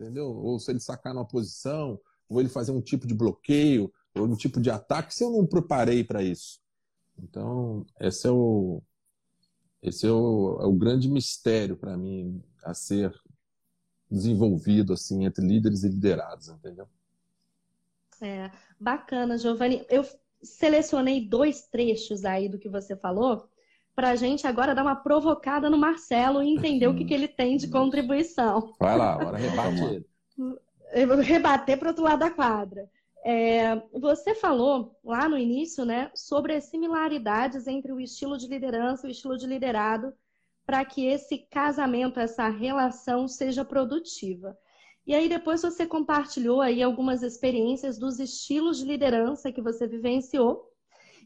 [0.00, 0.34] Entendeu?
[0.34, 4.34] Ou se ele sacar numa posição, ou ele fazer um tipo de bloqueio, ou um
[4.34, 6.58] tipo de ataque, se eu não preparei para isso.
[7.18, 8.82] Então, esse é o,
[9.82, 13.14] esse é o, é o grande mistério para mim a ser
[14.10, 16.88] desenvolvido assim entre líderes e liderados, entendeu?
[18.22, 19.84] É, bacana, Giovanni.
[19.90, 20.02] Eu
[20.42, 23.49] selecionei dois trechos aí do que você falou
[24.00, 27.28] para a gente agora dar uma provocada no Marcelo e entender o que, que ele
[27.28, 28.72] tem de contribuição.
[28.80, 30.06] Vai lá, agora rebate ele.
[30.94, 32.90] Eu vou rebater para o outro lado da quadra.
[33.22, 39.06] É, você falou lá no início, né, sobre as similaridades entre o estilo de liderança
[39.06, 40.14] e o estilo de liderado
[40.64, 44.56] para que esse casamento, essa relação seja produtiva.
[45.06, 50.69] E aí depois você compartilhou aí algumas experiências dos estilos de liderança que você vivenciou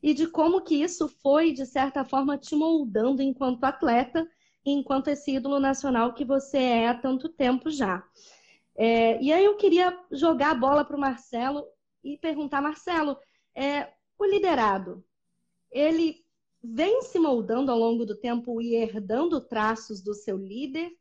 [0.04, 4.28] e de como que isso foi, de certa forma, te moldando enquanto atleta
[4.62, 8.06] enquanto esse ídolo nacional que você é há tanto tempo já.
[8.76, 11.66] É, e aí eu queria jogar a bola para o Marcelo
[12.02, 13.16] e perguntar, Marcelo,
[13.54, 15.02] é, o liderado,
[15.72, 16.22] ele
[16.62, 20.92] vem se moldando ao longo do tempo e herdando traços do seu líder?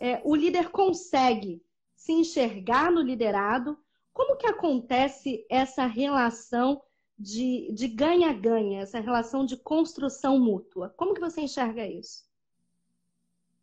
[0.00, 1.62] É, o líder consegue
[1.94, 3.78] se enxergar no liderado?
[4.14, 6.80] Como que acontece essa relação
[7.18, 10.90] de ganha-ganha, essa relação de construção mútua?
[10.96, 12.24] Como que você enxerga isso?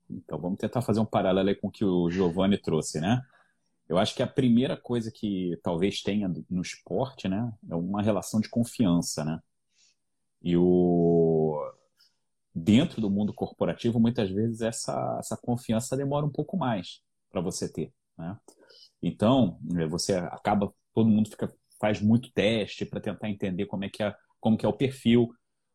[0.10, 3.22] Então, vamos tentar fazer um paralelo com o que o Giovanni trouxe, né?
[3.88, 8.40] Eu acho que a primeira coisa que talvez tenha no esporte, né, é uma relação
[8.40, 9.40] de confiança, né?
[10.42, 11.60] E o
[12.54, 17.72] dentro do mundo corporativo, muitas vezes essa, essa confiança demora um pouco mais para você
[17.72, 18.38] ter, né?
[19.02, 23.90] Então, é, você acaba todo mundo fica faz muito teste para tentar entender como é
[23.90, 25.34] que é, como que é o perfil.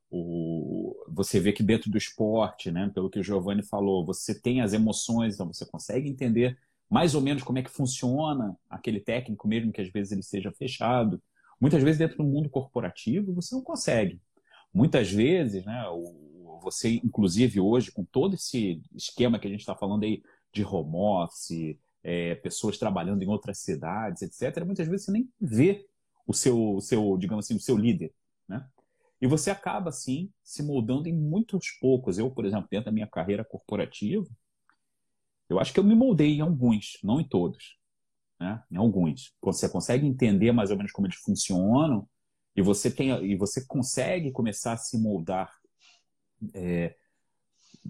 [0.09, 4.61] O, você vê que dentro do esporte, né, pelo que o Giovanni falou, você tem
[4.61, 6.57] as emoções, então você consegue entender
[6.89, 10.53] mais ou menos como é que funciona aquele técnico, mesmo que às vezes ele seja
[10.53, 11.21] fechado.
[11.61, 14.21] Muitas vezes dentro do mundo corporativo você não consegue.
[14.73, 15.85] Muitas vezes, né,
[16.63, 20.97] você, inclusive hoje, com todo esse esquema que a gente está falando aí de home
[20.97, 25.87] office, é, pessoas trabalhando em outras cidades, etc., muitas vezes você nem vê
[26.27, 28.13] o seu, o seu, digamos assim, o seu líder,
[28.49, 28.67] né?
[29.21, 32.19] E você acaba, assim, se moldando em muitos poucos.
[32.19, 34.27] Eu, por exemplo, dentro da minha carreira corporativa,
[35.49, 37.79] eu acho que eu me moldei em alguns, não em todos,
[38.39, 38.63] né?
[38.71, 39.33] Em alguns.
[39.41, 42.07] Você consegue entender mais ou menos como eles funcionam
[42.55, 45.55] e você tem e você consegue começar a se moldar
[46.53, 46.97] é,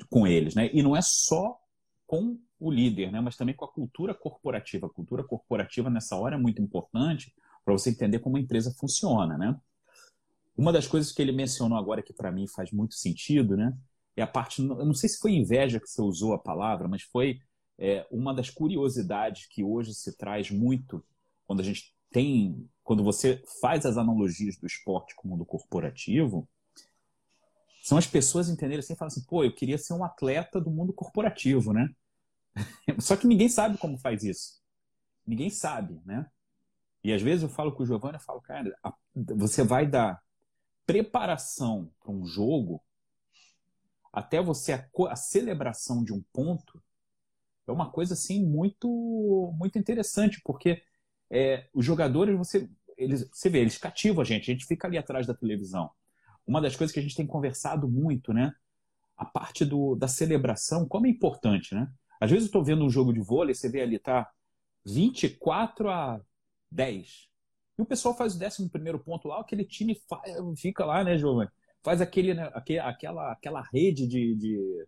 [0.08, 0.70] com eles, né?
[0.72, 1.58] E não é só
[2.06, 3.20] com o líder, né?
[3.20, 4.86] Mas também com a cultura corporativa.
[4.86, 7.34] A cultura corporativa nessa hora é muito importante
[7.66, 9.60] para você entender como a empresa funciona, né?
[10.56, 13.76] Uma das coisas que ele mencionou agora que para mim faz muito sentido, né?
[14.16, 17.02] É a parte, eu não sei se foi inveja que você usou a palavra, mas
[17.02, 17.40] foi
[17.76, 21.04] é, uma das curiosidades que hoje se traz muito
[21.44, 26.48] quando a gente tem, quando você faz as analogias do esporte com o mundo corporativo,
[27.82, 30.92] são as pessoas entenderem assim, falam assim, pô, eu queria ser um atleta do mundo
[30.92, 31.88] corporativo, né?
[33.00, 34.60] Só que ninguém sabe como faz isso.
[35.26, 36.30] Ninguém sabe, né?
[37.06, 40.20] E às vezes eu falo com o Giovanni, eu falo, cara, a, você vai dar
[40.84, 42.82] preparação para um jogo
[44.12, 46.82] até você a, a, celebração de um ponto
[47.64, 50.82] é uma coisa assim muito muito interessante porque
[51.30, 54.98] é, os jogadores você eles você vê eles cativam a gente a gente fica ali
[54.98, 55.88] atrás da televisão.
[56.44, 58.52] Uma das coisas que a gente tem conversado muito né
[59.16, 61.88] a parte do, da celebração como é importante né?
[62.20, 64.28] Às vezes eu estou vendo um jogo de vôlei você vê ali tá
[64.84, 66.20] 24 a
[66.70, 67.28] 10.
[67.78, 70.00] E o pessoal faz o décimo primeiro ponto lá, aquele time
[70.56, 71.50] fica lá, né, Giovanni?
[71.82, 74.86] Faz aquele, né, aquela, aquela rede de, de,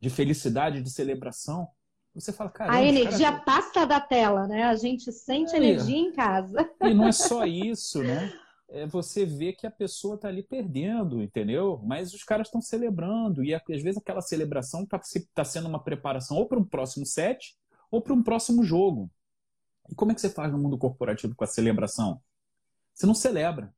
[0.00, 1.68] de felicidade, de celebração.
[2.14, 2.72] Você fala, cara.
[2.72, 3.44] A energia cara...
[3.44, 4.64] passa da tela, né?
[4.64, 5.56] A gente sente é.
[5.56, 6.68] energia em casa.
[6.82, 8.32] E não é só isso, né?
[8.68, 11.80] É você vê que a pessoa está ali perdendo, entendeu?
[11.84, 13.44] Mas os caras estão celebrando.
[13.44, 15.00] E às vezes aquela celebração está
[15.34, 17.56] tá sendo uma preparação ou para um próximo set
[17.90, 19.10] ou para um próximo jogo.
[19.90, 22.20] E como é que você faz no mundo corporativo com a celebração?
[22.94, 23.74] Você não celebra.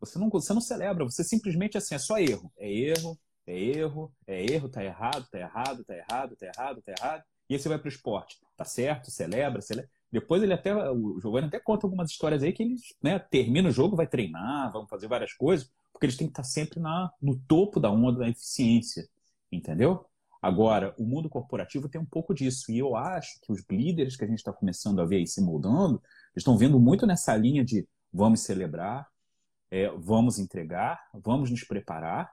[0.00, 2.50] Você não, você não celebra, você simplesmente assim, é só erro.
[2.56, 6.92] É erro, é erro, é erro, tá errado, tá errado, tá errado, tá errado, tá
[6.98, 7.24] errado.
[7.48, 8.38] E aí você vai pro esporte.
[8.56, 9.90] Tá certo, celebra, celebra.
[10.10, 13.72] Depois ele até, o Giovanni até conta algumas histórias aí que eles, né, termina o
[13.72, 17.38] jogo, vai treinar, vão fazer várias coisas, porque eles têm que estar sempre na, no
[17.38, 19.08] topo da onda da eficiência,
[19.52, 20.04] entendeu?
[20.42, 22.72] Agora, o mundo corporativo tem um pouco disso.
[22.72, 25.42] E eu acho que os líderes que a gente está começando a ver aí se
[25.42, 26.02] moldando,
[26.34, 29.06] estão vendo muito nessa linha de vamos celebrar,
[29.70, 32.32] é, vamos entregar, vamos nos preparar,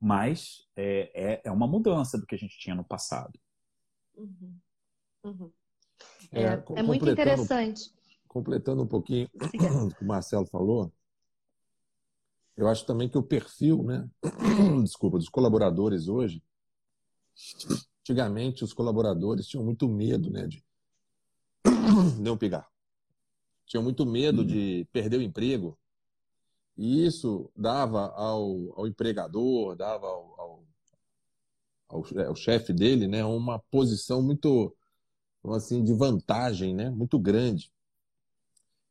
[0.00, 3.38] mas é, é, é, uma mudança do que a gente tinha no passado.
[4.16, 4.56] Uhum.
[5.24, 5.52] Uhum.
[6.30, 7.92] É, é, é muito interessante.
[8.28, 10.92] Completando um pouquinho o que o Marcelo falou,
[12.56, 14.08] eu acho também que o perfil, né?
[14.82, 16.42] Desculpa, dos colaboradores hoje,
[18.04, 20.46] antigamente os colaboradores tinham muito medo, né?
[20.46, 20.62] De
[22.20, 22.68] não pegar.
[23.66, 25.78] Tinham muito medo de perder o emprego.
[26.76, 30.64] E isso dava ao, ao empregador, dava ao, ao,
[31.88, 33.24] ao, ao chefe dele, né?
[33.24, 34.76] Uma posição muito,
[35.46, 36.90] assim, de vantagem, né?
[36.90, 37.72] Muito grande.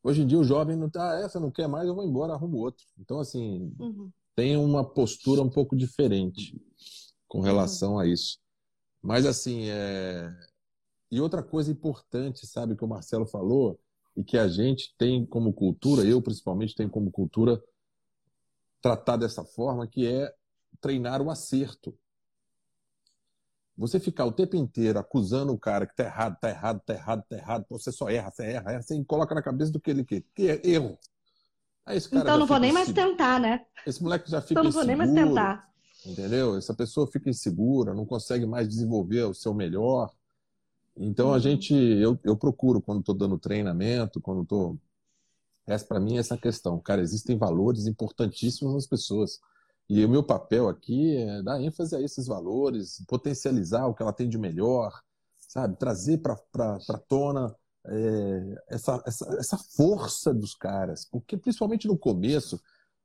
[0.02, 2.58] Hoje em dia o jovem não tá, essa não quer mais, eu vou embora, arrumo
[2.58, 2.86] outro.
[3.00, 4.12] Então, assim, uhum.
[4.36, 6.60] tem uma postura um pouco diferente
[7.34, 8.00] com relação uhum.
[8.00, 8.38] a isso.
[9.02, 10.32] Mas, assim, é...
[11.10, 13.80] e outra coisa importante, sabe, que o Marcelo falou,
[14.16, 17.60] e que a gente tem como cultura, eu principalmente tenho como cultura,
[18.80, 20.32] tratar dessa forma, que é
[20.80, 21.98] treinar o acerto.
[23.76, 27.24] Você ficar o tempo inteiro acusando o cara que tá errado, tá errado, tá errado,
[27.28, 30.06] tá errado, você só erra, você erra, erra, você coloca na cabeça do que ele
[30.06, 30.24] quer.
[30.36, 31.00] Que é erro.
[32.12, 33.66] então não vou nem mais tentar, né?
[33.88, 35.73] Esse moleque já fica então não vou nem mais tentar.
[36.06, 36.58] Entendeu?
[36.58, 40.12] Essa pessoa fica insegura, não consegue mais desenvolver o seu melhor.
[40.98, 41.40] Então a uhum.
[41.40, 44.78] gente, eu, eu procuro quando estou dando treinamento, quando estou.
[45.66, 46.78] Essa para mim é essa questão.
[46.80, 49.40] Cara, existem valores importantíssimos nas pessoas.
[49.90, 54.14] E o meu papel aqui é dar ênfase a esses valores, potencializar o que ela
[54.14, 55.02] tem de melhor,
[55.40, 55.78] sabe?
[55.78, 56.38] Trazer para
[57.08, 61.06] tona é, essa, essa, essa força dos caras.
[61.06, 62.60] Porque, principalmente no começo,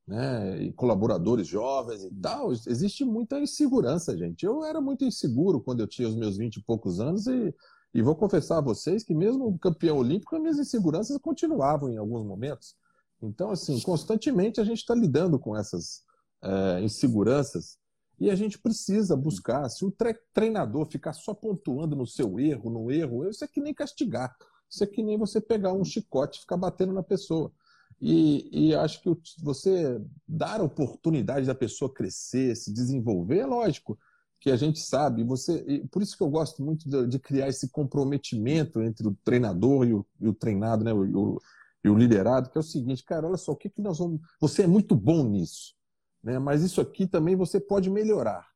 [0.08, 4.46] né, e colaboradores jovens e tal, existe muita insegurança, gente.
[4.46, 7.54] Eu era muito inseguro quando eu tinha os meus 20 e poucos anos e,
[7.92, 12.24] e vou confessar a vocês que mesmo campeão olímpico, as minhas inseguranças continuavam em alguns
[12.24, 12.74] momentos.
[13.20, 16.02] Então, assim, constantemente a gente está lidando com essas
[16.42, 17.76] é, inseguranças
[18.18, 19.68] e a gente precisa buscar.
[19.68, 19.94] Se o
[20.32, 24.34] treinador ficar só pontuando no seu erro, no erro, isso é que nem castigar.
[24.70, 27.52] Isso é que nem você pegar um chicote e ficar batendo na pessoa.
[28.00, 29.10] E, e acho que
[29.42, 33.98] você dar a oportunidade da pessoa crescer, se desenvolver, é lógico
[34.40, 35.24] que a gente sabe.
[35.24, 39.86] Você, por isso que eu gosto muito de, de criar esse comprometimento entre o treinador
[39.86, 41.40] e o, e o treinado, né, o, o,
[41.82, 44.20] e o liderado, que é o seguinte, cara, olha só, o que, que nós vamos.
[44.40, 45.76] Você é muito bom nisso
[46.22, 46.38] né?
[46.38, 48.46] mas isso aqui também você pode melhorar.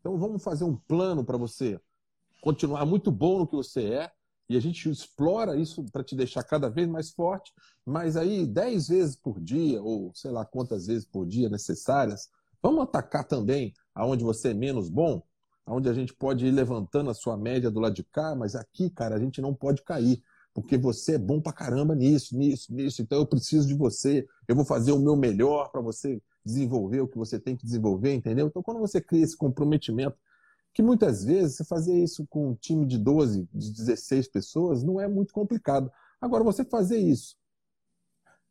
[0.00, 1.80] Então vamos fazer um plano para você
[2.40, 4.12] continuar muito bom no que você é
[4.48, 7.52] e a gente explora isso para te deixar cada vez mais forte,
[7.84, 12.28] mas aí dez vezes por dia, ou sei lá quantas vezes por dia necessárias,
[12.62, 15.22] vamos atacar também aonde você é menos bom,
[15.64, 18.88] aonde a gente pode ir levantando a sua média do lado de cá, mas aqui,
[18.88, 20.22] cara, a gente não pode cair,
[20.54, 24.54] porque você é bom pra caramba nisso, nisso, nisso, então eu preciso de você, eu
[24.54, 28.46] vou fazer o meu melhor para você desenvolver o que você tem que desenvolver, entendeu?
[28.46, 30.16] Então, quando você cria esse comprometimento,
[30.76, 35.00] que muitas vezes você fazer isso com um time de 12, de 16 pessoas não
[35.00, 35.90] é muito complicado.
[36.20, 37.34] Agora, você fazer isso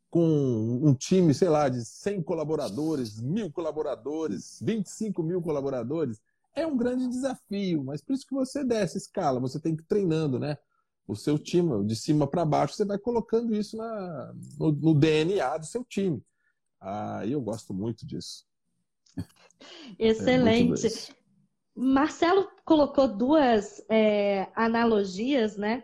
[0.09, 6.19] com um time, sei lá, de 100 colaboradores, mil colaboradores, 25 mil colaboradores,
[6.55, 9.87] é um grande desafio, mas por isso que você desce escala, você tem que ir
[9.87, 10.57] treinando, né?
[11.07, 15.59] O seu time, de cima para baixo, você vai colocando isso na, no, no DNA
[15.59, 16.25] do seu time.
[16.81, 18.47] Ah, eu gosto muito disso.
[19.99, 20.87] Excelente.
[20.87, 21.24] É
[21.75, 25.83] Marcelo colocou duas é, analogias, né,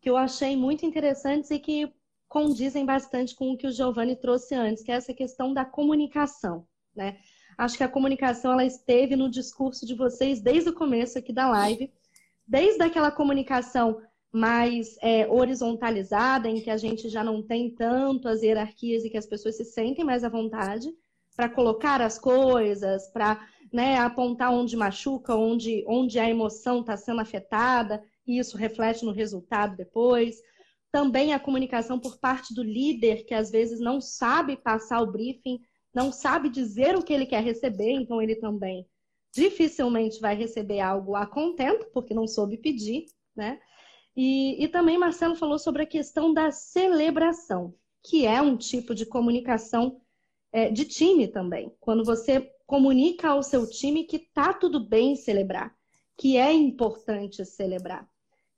[0.00, 1.92] que eu achei muito interessantes e que
[2.28, 6.66] condizem bastante com o que o Giovanni trouxe antes, que é essa questão da comunicação,
[6.94, 7.18] né?
[7.56, 11.48] Acho que a comunicação ela esteve no discurso de vocês desde o começo aqui da
[11.48, 11.92] live,
[12.46, 18.42] desde aquela comunicação mais é, horizontalizada, em que a gente já não tem tanto as
[18.42, 20.88] hierarquias e que as pessoas se sentem mais à vontade
[21.34, 27.20] para colocar as coisas, para né, apontar onde machuca, onde, onde a emoção está sendo
[27.20, 30.36] afetada, e isso reflete no resultado depois.
[30.90, 35.60] Também a comunicação por parte do líder, que às vezes não sabe passar o briefing,
[35.94, 38.86] não sabe dizer o que ele quer receber, então ele também
[39.34, 43.06] dificilmente vai receber algo a contento, porque não soube pedir,
[43.36, 43.60] né?
[44.16, 49.06] E, e também Marcelo falou sobre a questão da celebração, que é um tipo de
[49.06, 50.00] comunicação
[50.52, 51.72] é, de time também.
[51.78, 55.74] Quando você comunica ao seu time que tá tudo bem celebrar,
[56.18, 58.06] que é importante celebrar.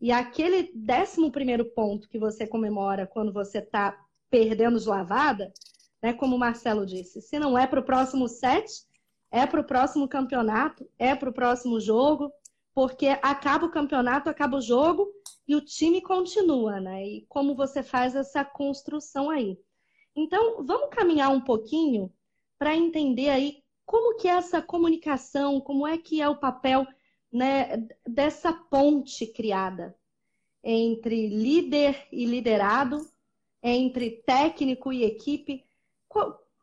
[0.01, 3.97] E aquele décimo primeiro ponto que você comemora quando você está
[4.29, 5.53] perdendo de lavada,
[6.03, 8.83] né, como o Marcelo disse, se não é para o próximo set,
[9.31, 12.33] é para o próximo campeonato, é para o próximo jogo,
[12.75, 15.09] porque acaba o campeonato, acaba o jogo
[15.47, 17.07] e o time continua, né?
[17.07, 19.57] E como você faz essa construção aí.
[20.17, 22.13] Então, vamos caminhar um pouquinho
[22.59, 26.87] para entender aí como que é essa comunicação, como é que é o papel
[27.33, 29.97] né, dessa ponte criada
[30.63, 33.05] entre líder e liderado,
[33.61, 35.65] entre técnico e equipe.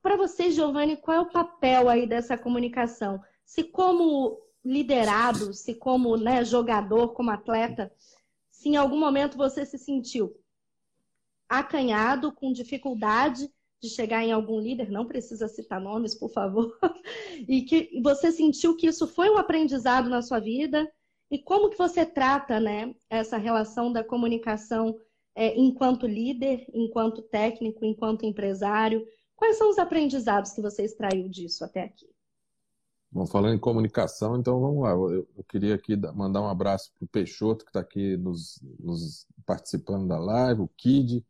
[0.01, 3.21] Para você, Giovanni, qual é o papel aí dessa comunicação?
[3.43, 7.93] Se como liderado, se como né, jogador, como atleta,
[8.49, 10.33] se em algum momento você se sentiu
[11.49, 13.51] acanhado, com dificuldade
[13.81, 16.77] de chegar em algum líder, não precisa citar nomes, por favor,
[17.47, 20.89] e que você sentiu que isso foi um aprendizado na sua vida,
[21.29, 24.97] e como que você trata né, essa relação da comunicação
[25.35, 29.05] é, enquanto líder, enquanto técnico, enquanto empresário?
[29.35, 32.09] Quais são os aprendizados que você extraiu disso até aqui?
[33.11, 34.91] Bom, falando em comunicação, então vamos lá.
[34.91, 39.27] Eu, eu queria aqui mandar um abraço para o Peixoto, que está aqui nos, nos,
[39.45, 41.25] participando da live, o Kid,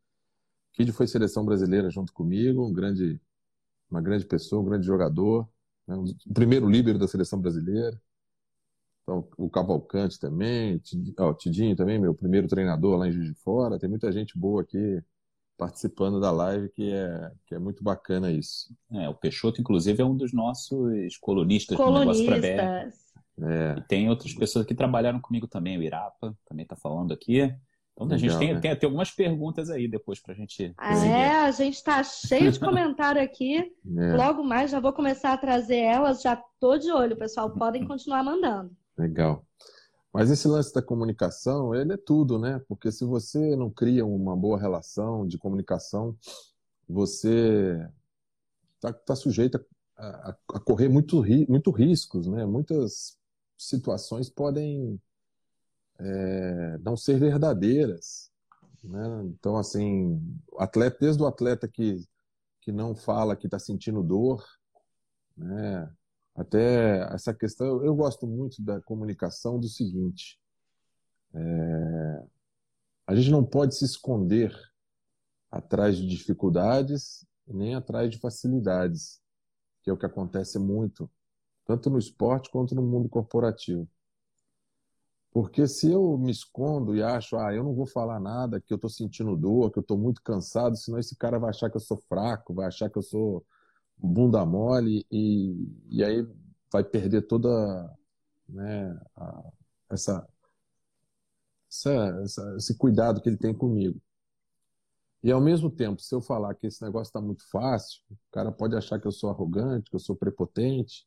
[0.78, 3.20] Kid foi seleção brasileira junto comigo, um grande,
[3.90, 5.50] uma grande pessoa, um grande jogador,
[5.88, 5.96] né?
[5.96, 8.00] o primeiro líbero da seleção brasileira.
[9.02, 13.80] Então, o Cavalcante também, o Tidinho também, meu primeiro treinador lá em Juiz de Fora.
[13.80, 15.02] Tem muita gente boa aqui
[15.58, 18.72] participando da live, que é, que é muito bacana isso.
[18.92, 21.78] É, o Peixoto, inclusive, é um dos nossos colunistas, colunistas.
[21.78, 22.38] do Negócio para
[23.50, 23.76] É.
[23.80, 27.52] E tem outras pessoas que trabalharam comigo também, o Irapa também está falando aqui.
[27.98, 28.60] Então Legal, a gente tem, né?
[28.60, 30.72] tem, tem, algumas perguntas aí depois para a gente.
[30.80, 33.74] É, a gente está cheio de comentário aqui.
[33.98, 34.16] É.
[34.16, 37.50] Logo mais já vou começar a trazer elas, já tô de olho, pessoal.
[37.50, 38.70] Podem continuar mandando.
[38.98, 39.44] Legal.
[40.14, 42.62] Mas esse lance da comunicação, ele é tudo, né?
[42.68, 46.16] Porque se você não cria uma boa relação de comunicação,
[46.88, 47.80] você
[48.76, 49.64] está tá sujeito
[49.98, 52.46] a, a, correr muito, muito riscos, né?
[52.46, 53.18] Muitas
[53.58, 55.02] situações podem
[56.00, 58.32] é, não ser verdadeiras.
[58.84, 59.24] Né?
[59.26, 60.22] Então, assim,
[60.58, 62.06] atleta, desde o atleta que,
[62.62, 64.44] que não fala que está sentindo dor,
[65.36, 65.92] né?
[66.36, 70.40] até essa questão, eu gosto muito da comunicação do seguinte,
[71.34, 72.24] é,
[73.08, 74.54] a gente não pode se esconder
[75.50, 79.22] atrás de dificuldades nem atrás de facilidades,
[79.82, 81.10] que é o que acontece muito,
[81.66, 83.88] tanto no esporte quanto no mundo corporativo.
[85.38, 88.76] Porque se eu me escondo e acho, ah, eu não vou falar nada, que eu
[88.76, 91.80] estou sentindo dor, que eu estou muito cansado, senão esse cara vai achar que eu
[91.80, 93.46] sou fraco, vai achar que eu sou
[93.96, 95.56] bunda mole e,
[95.92, 96.28] e aí
[96.74, 97.48] vai perder toda
[98.50, 99.44] né, a,
[99.92, 100.28] essa,
[101.70, 104.02] essa, essa, esse cuidado que ele tem comigo.
[105.22, 108.52] E ao mesmo tempo, se eu falar que esse negócio está muito fácil, o cara
[108.52, 111.06] pode achar que eu sou arrogante, que eu sou prepotente,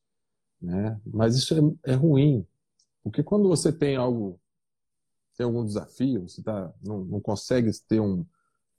[0.63, 1.01] né?
[1.05, 1.53] Mas isso
[1.85, 2.47] é, é ruim,
[3.03, 4.41] porque quando você tem algo,
[5.37, 8.25] tem algum desafio, você tá, não, não consegue ter um,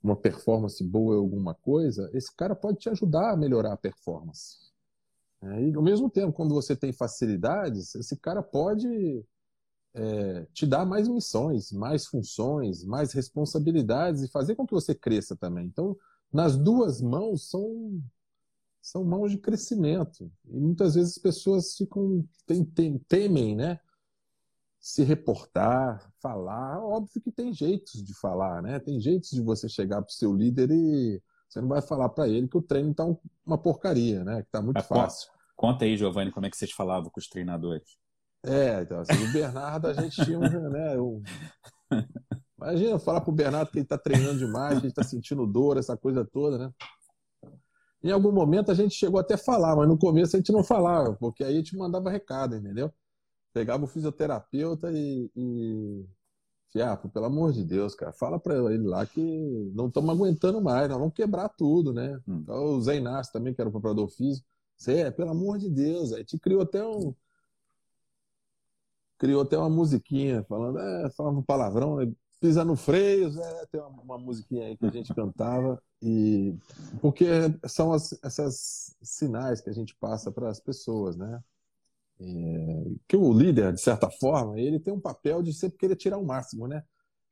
[0.02, 4.58] uma performance boa em alguma coisa, esse cara pode te ajudar a melhorar a performance.
[5.42, 9.24] É, e ao mesmo tempo, quando você tem facilidades, esse cara pode
[9.94, 15.36] é, te dar mais missões, mais funções, mais responsabilidades e fazer com que você cresça
[15.36, 15.66] também.
[15.66, 15.96] Então,
[16.32, 18.00] nas duas mãos são
[18.80, 20.30] são mãos de crescimento.
[20.44, 23.78] E muitas vezes as pessoas ficam tem, tem, temem, né?
[24.82, 26.84] Se reportar, falar.
[26.84, 28.80] Óbvio que tem jeitos de falar, né?
[28.80, 32.28] Tem jeitos de você chegar para o seu líder e você não vai falar para
[32.28, 33.06] ele que o treino está
[33.46, 34.42] uma porcaria, né?
[34.42, 35.30] Que está muito fácil.
[35.54, 37.96] Conta aí, Giovanni, como é que vocês falavam com os treinadores?
[38.44, 41.22] É, então, assim, o Bernardo a gente tinha um, né, um...
[42.58, 45.96] Imagina falar pro Bernardo que ele está treinando demais, que ele está sentindo dor, essa
[45.96, 46.72] coisa toda, né?
[48.02, 50.64] Em algum momento a gente chegou até a falar, mas no começo a gente não
[50.64, 52.92] falava, porque aí a gente mandava recado, entendeu?
[53.52, 56.06] Pegava o fisioterapeuta e, e
[56.72, 59.20] Fiapo, pelo amor de Deus, cara, fala para ele lá que
[59.74, 62.18] não estamos aguentando mais, nós vamos quebrar tudo, né?
[62.26, 62.40] Hum.
[62.42, 64.46] Então, o Zé Inácio também, que era o preparador físico,
[64.76, 67.14] você é, pelo amor de Deus, aí te criou até um.
[69.18, 72.12] Criou até uma musiquinha, falando, é, falava um palavrão, né?
[72.40, 76.56] pisa no freio, é, tem uma, uma, musiquinha aí que a gente cantava, e
[77.00, 77.26] porque
[77.66, 81.40] são as, essas sinais que a gente passa para as pessoas, né?
[82.22, 86.18] É, que o líder, de certa forma, ele tem um papel de sempre querer tirar
[86.18, 86.84] o máximo, né?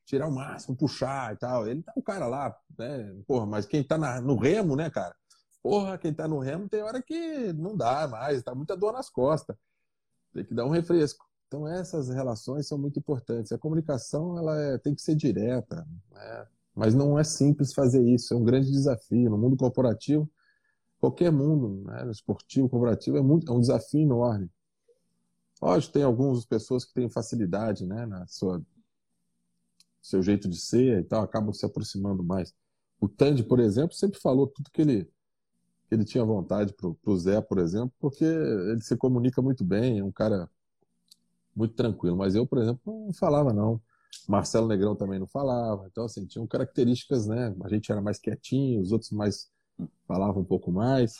[0.04, 1.68] Tirar o máximo, puxar e tal.
[1.68, 3.14] Ele tá o cara lá, né?
[3.26, 5.14] Porra, mas quem tá na, no remo, né, cara?
[5.62, 9.10] Porra, quem tá no remo tem hora que não dá mais, tá muita dor nas
[9.10, 9.56] costas.
[10.32, 11.24] Tem que dar um refresco.
[11.46, 13.52] Então essas relações são muito importantes.
[13.52, 16.46] A comunicação ela é, tem que ser direta, né?
[16.74, 18.32] mas não é simples fazer isso.
[18.32, 20.30] É um grande desafio no mundo corporativo.
[20.98, 22.10] Qualquer mundo, né?
[22.10, 24.50] esportivo, corporativo é, muito, é um desafio enorme.
[25.60, 28.62] Lógico, tem algumas pessoas que têm facilidade, né, na sua
[30.02, 32.54] seu jeito de ser e tal, acabam se aproximando mais.
[32.98, 35.04] O Tandy, por exemplo, sempre falou tudo que ele
[35.88, 39.98] que ele tinha vontade para o Zé, por exemplo, porque ele se comunica muito bem,
[39.98, 40.48] é um cara
[41.54, 42.16] muito tranquilo.
[42.16, 43.80] Mas eu, por exemplo, não falava, não.
[44.28, 45.88] Marcelo Negrão também não falava.
[45.90, 47.52] Então, assim, tinham características, né?
[47.64, 49.50] A gente era mais quietinho, os outros mais
[50.06, 51.16] falavam um pouco mais.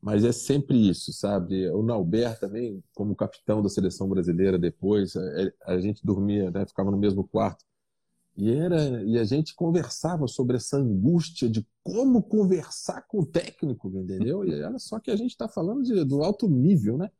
[0.00, 1.68] Mas é sempre isso, sabe?
[1.70, 6.64] O Nauber também, como capitão da seleção brasileira depois, é, a gente dormia, né?
[6.66, 7.64] ficava no mesmo quarto.
[8.36, 13.88] E, era, e a gente conversava sobre essa angústia de como conversar com o técnico,
[13.88, 14.44] entendeu?
[14.44, 17.10] E olha só que a gente está falando de, do alto nível, né?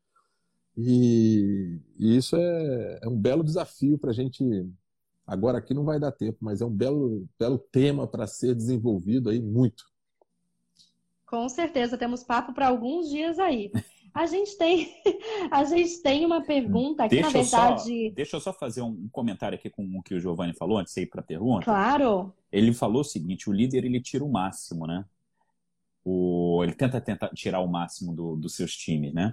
[0.77, 4.43] E, e isso é, é, um belo desafio para a gente.
[5.27, 9.29] Agora aqui não vai dar tempo, mas é um belo, belo tema para ser desenvolvido
[9.29, 9.85] aí muito.
[11.31, 13.71] Com certeza, temos papo para alguns dias aí.
[14.13, 14.93] A gente tem,
[15.49, 18.09] a gente tem uma pergunta aqui, deixa na verdade.
[18.09, 20.93] Só, deixa eu só fazer um comentário aqui com o que o Giovanni falou, antes
[20.93, 21.67] de ir para a pergunta.
[21.67, 22.35] Claro.
[22.51, 25.05] Ele falou o seguinte: o líder ele tira o máximo, né?
[26.05, 29.33] O, ele tenta, tenta tirar o máximo do, dos seus times, né?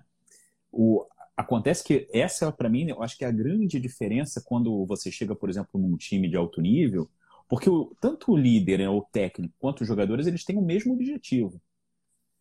[0.71, 1.03] O,
[1.35, 5.33] acontece que essa, para mim, eu acho que é a grande diferença quando você chega,
[5.33, 7.09] por exemplo, num time de alto nível,
[7.49, 10.93] porque o, tanto o líder, né, o técnico, quanto os jogadores, eles têm o mesmo
[10.93, 11.59] objetivo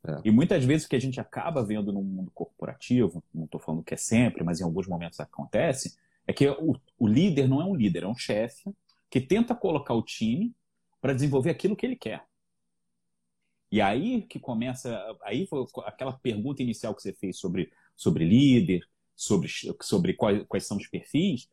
[0.07, 0.20] é.
[0.24, 3.82] E muitas vezes o que a gente acaba vendo no mundo corporativo, não estou falando
[3.82, 5.96] que é sempre, mas em alguns momentos acontece,
[6.26, 8.70] é que o, o líder não é um líder, é um chefe
[9.11, 10.54] que tenta colocar o time
[11.00, 12.24] para desenvolver aquilo que ele quer.
[13.70, 18.82] E aí que começa, aí foi aquela pergunta inicial que você fez sobre, sobre líder,
[19.14, 19.48] sobre,
[19.82, 21.48] sobre quais, quais são os perfis,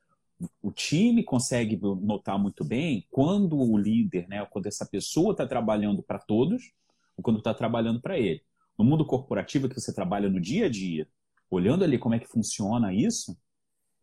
[0.61, 6.03] o time consegue notar muito bem quando o líder, né, quando essa pessoa está trabalhando
[6.03, 6.71] para todos
[7.18, 8.41] ou quando está trabalhando para ele.
[8.78, 11.07] No mundo corporativo que você trabalha no dia a dia,
[11.49, 13.38] olhando ali como é que funciona isso,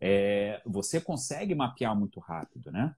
[0.01, 2.95] é, você consegue mapear muito rápido, né?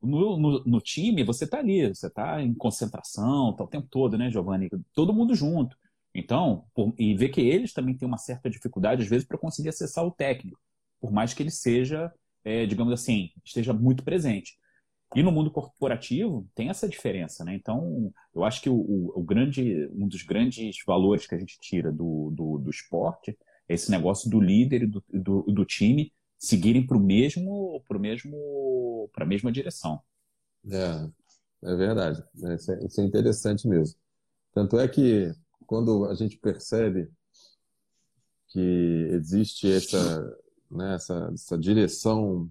[0.00, 4.18] No, no, no time, você está ali, você está em concentração, tá o tempo todo,
[4.18, 4.68] né, Giovanni?
[4.92, 5.76] Todo mundo junto.
[6.14, 9.70] Então, por, e ver que eles também têm uma certa dificuldade, às vezes, para conseguir
[9.70, 10.60] acessar o técnico,
[11.00, 12.12] por mais que ele seja,
[12.44, 14.56] é, digamos assim, esteja muito presente.
[15.14, 17.54] E no mundo corporativo tem essa diferença, né?
[17.54, 21.92] Então, eu acho que o, o, grande, um dos grandes valores que a gente tira
[21.92, 23.38] do, do, do esporte
[23.68, 27.98] é esse negócio do líder e do, do, do time seguirem para o mesmo, pro
[27.98, 30.00] mesmo, para a mesma direção.
[30.70, 32.22] É, é verdade.
[32.34, 33.96] Isso é, isso é interessante mesmo.
[34.52, 35.32] Tanto é que
[35.66, 37.08] quando a gente percebe
[38.48, 40.38] que existe essa,
[40.70, 42.48] né, essa, essa direção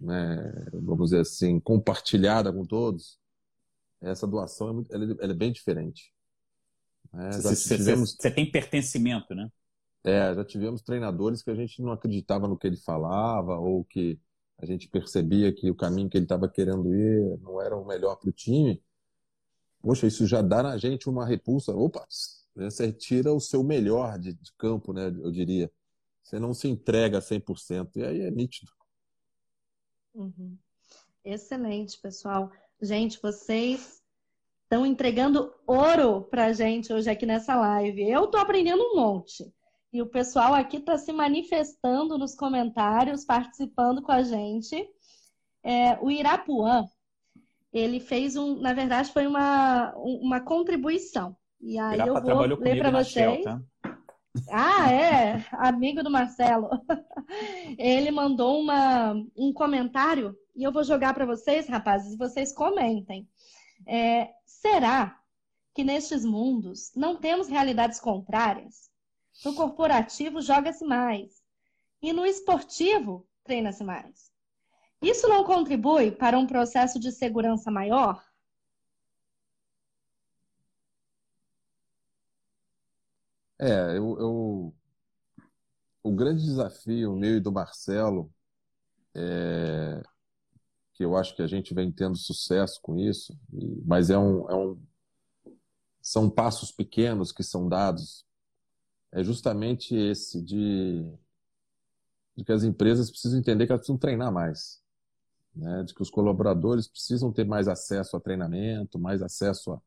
[0.00, 3.18] né, vamos dizer assim, compartilhada com todos,
[4.00, 6.12] essa doação é, muito, ela, é, ela é bem diferente.
[7.14, 8.16] É, você, tivemos...
[8.18, 9.50] você tem pertencimento, né?
[10.04, 14.18] É, já tivemos treinadores que a gente não acreditava no que ele falava ou que
[14.58, 18.16] a gente percebia que o caminho que ele estava querendo ir não era o melhor
[18.16, 18.82] para o time.
[19.80, 21.74] Poxa, isso já dá na gente uma repulsa.
[21.74, 22.04] Opa,
[22.54, 25.06] você tira o seu melhor de, de campo, né?
[25.06, 25.70] Eu diria.
[26.22, 27.96] Você não se entrega 100%.
[27.96, 28.70] E aí é nítido.
[30.14, 30.56] Uhum.
[31.24, 32.50] Excelente, pessoal.
[32.80, 34.02] Gente, vocês
[34.64, 38.08] estão entregando ouro para gente hoje aqui nessa live.
[38.08, 39.52] Eu estou aprendendo um monte.
[39.92, 44.88] E o pessoal aqui está se manifestando nos comentários, participando com a gente.
[45.62, 46.88] É, o Irapuã,
[47.72, 51.36] ele fez um, na verdade, foi uma, uma contribuição.
[51.60, 53.12] E aí Irapa eu vou ler para vocês.
[53.12, 53.62] Shell, tá?
[54.50, 56.70] Ah, é, amigo do Marcelo.
[57.78, 63.28] Ele mandou uma, um comentário e eu vou jogar para vocês, rapazes, e vocês comentem.
[63.86, 65.18] É, será
[65.74, 68.90] que nestes mundos não temos realidades contrárias?
[69.44, 71.42] No corporativo joga-se mais
[72.00, 74.30] e no esportivo treina-se mais.
[75.00, 78.22] Isso não contribui para um processo de segurança maior?
[83.64, 84.74] É, eu, eu,
[86.02, 88.28] o grande desafio meu e do Marcelo,
[89.14, 90.02] é,
[90.92, 93.38] que eu acho que a gente vem tendo sucesso com isso,
[93.86, 94.82] mas é um, é um,
[96.00, 98.26] são passos pequenos que são dados,
[99.12, 101.08] é justamente esse de,
[102.36, 104.82] de que as empresas precisam entender que elas precisam treinar mais.
[105.54, 105.84] Né?
[105.84, 109.80] De que os colaboradores precisam ter mais acesso a treinamento, mais acesso a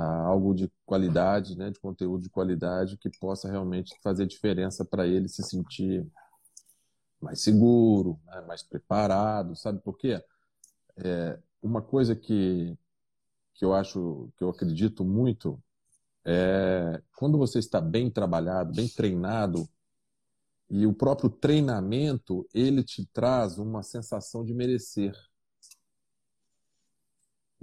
[0.00, 5.28] algo de qualidade, né, de conteúdo de qualidade que possa realmente fazer diferença para ele
[5.28, 6.06] se sentir
[7.20, 10.22] mais seguro, né, mais preparado, sabe por quê?
[10.98, 12.76] É, uma coisa que,
[13.54, 15.62] que eu acho, que eu acredito muito
[16.24, 19.68] é quando você está bem trabalhado, bem treinado,
[20.68, 25.14] e o próprio treinamento, ele te traz uma sensação de merecer.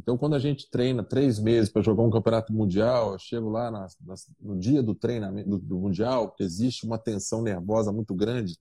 [0.04, 3.72] Então, quando a gente treina três meses para jogar um campeonato mundial, eu chego lá
[3.72, 8.60] na, na, no dia do treinamento do, do mundial, existe uma tensão nervosa muito grande,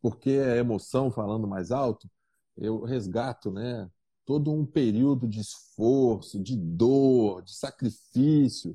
[0.00, 2.08] porque é emoção falando mais alto,
[2.56, 3.86] eu resgato, né?
[4.24, 8.74] Todo um período de esforço, de dor, de sacrifício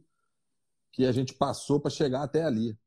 [0.92, 2.78] que a gente passou para chegar até ali.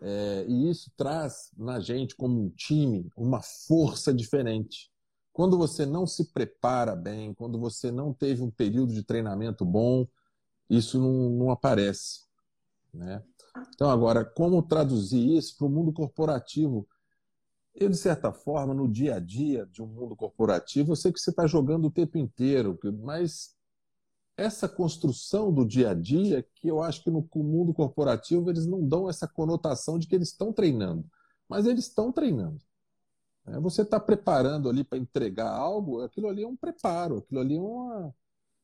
[0.00, 4.88] É, e isso traz na gente, como um time, uma força diferente.
[5.32, 10.06] Quando você não se prepara bem, quando você não teve um período de treinamento bom,
[10.68, 12.22] isso não, não aparece.
[12.92, 13.22] Né?
[13.74, 16.86] Então, agora, como traduzir isso para o mundo corporativo?
[17.74, 21.20] Eu, de certa forma, no dia a dia de um mundo corporativo, eu sei que
[21.20, 23.54] você está jogando o tempo inteiro, mas
[24.36, 28.86] essa construção do dia a dia que eu acho que no mundo corporativo eles não
[28.86, 31.04] dão essa conotação de que eles estão treinando,
[31.48, 32.58] mas eles estão treinando.
[33.46, 37.56] É, você está preparando ali para entregar algo, aquilo ali é um preparo, aquilo ali
[37.56, 38.14] é, uma,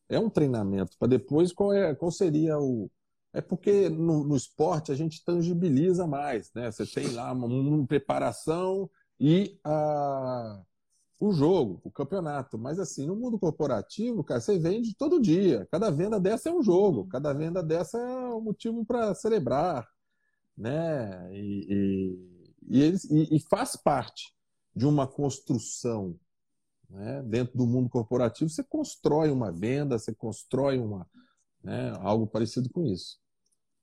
[0.09, 2.91] é um treinamento para depois qual, é, qual seria o.
[3.33, 6.71] É porque no, no, esporte a gente tangibiliza mais, né?
[6.71, 8.89] Você tem lá uma, uma preparação
[9.21, 10.63] e a
[11.19, 12.59] o jogo, o campeonato.
[12.59, 15.67] Mas assim, no mundo corporativo, cara, você vende todo dia.
[15.71, 19.89] Cada venda dessa é um jogo, cada venda dessa é um motivo para celebrar,
[20.57, 21.31] né?
[21.33, 22.19] E,
[22.69, 24.36] e, e, e, faz parte
[24.77, 26.15] de uma construção.
[26.91, 27.23] Né?
[27.23, 31.09] Dentro do mundo corporativo, você constrói uma venda, você constrói uma,
[31.65, 31.93] né?
[32.01, 33.19] algo parecido com isso.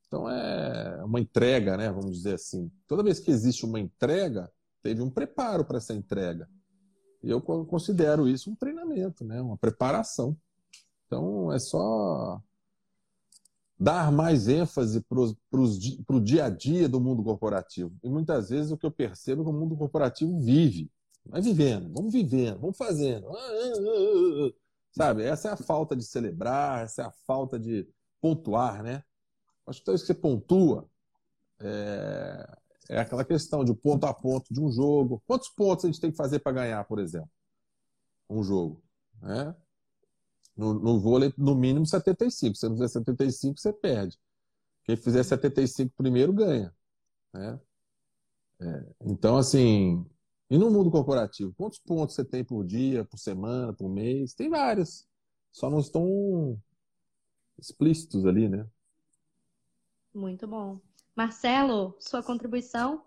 [0.06, 1.92] Então é uma entrega, né?
[1.92, 2.72] vamos dizer assim.
[2.88, 4.50] Toda vez que existe uma entrega,
[4.84, 6.48] teve um preparo para essa entrega.
[7.24, 9.42] E eu considero isso um treinamento, né?
[9.42, 10.38] uma preparação.
[11.08, 12.40] Então é só
[13.80, 17.94] dar mais ênfase para o dia a dia do mundo corporativo.
[18.04, 20.90] E muitas vezes o que eu percebo é que o mundo corporativo vive.
[21.26, 23.28] Vai vivendo, vamos vivendo, vamos fazendo.
[23.30, 24.54] Ah, ah, ah,
[24.92, 25.24] Sabe?
[25.24, 27.88] Essa é a falta de celebrar, essa é a falta de
[28.22, 29.04] pontuar, né?
[29.66, 30.88] Acho que toda vez que você pontua,
[31.60, 32.58] é,
[32.90, 35.24] é aquela questão de ponto a ponto de um jogo.
[35.26, 37.30] Quantos pontos a gente tem que fazer para ganhar, por exemplo?
[38.30, 38.84] Um jogo.
[39.22, 39.56] Né?
[40.56, 42.56] No, no vôlei, no mínimo 75.
[42.56, 44.18] Se você não fizer 75, você perde.
[44.84, 46.74] Quem fizer 75 primeiro ganha.
[47.34, 47.60] Né?
[48.62, 50.06] É, então, assim,
[50.50, 54.34] e no mundo corporativo, quantos pontos você tem por dia, por semana, por mês?
[54.34, 55.08] Tem vários.
[55.52, 56.62] Só não estão
[57.58, 58.68] explícitos ali, né?
[60.14, 60.80] Muito bom.
[61.16, 63.04] Marcelo, sua contribuição?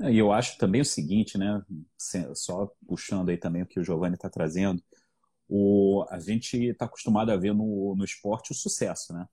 [0.00, 1.62] E eu acho também o seguinte, né?
[2.34, 4.82] Só puxando aí também o que o Giovanni está trazendo,
[5.52, 9.28] o, a gente está acostumado a ver no, no esporte o sucesso, né?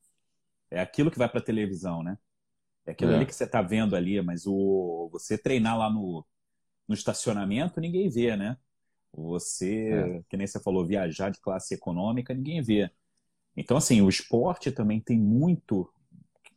[0.72, 2.18] É aquilo que vai para a televisão, né?
[2.88, 3.16] É aquilo é.
[3.16, 6.26] ali que você está vendo ali, mas o, você treinar lá no,
[6.88, 8.58] no estacionamento, ninguém vê, né?
[9.14, 10.24] Você, é.
[10.28, 12.90] que nem você falou, viajar de classe econômica, ninguém vê.
[13.56, 15.88] Então, assim, o esporte também tem muito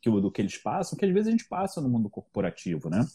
[0.00, 3.06] que, do que eles passam, que às vezes a gente passa no mundo corporativo, né?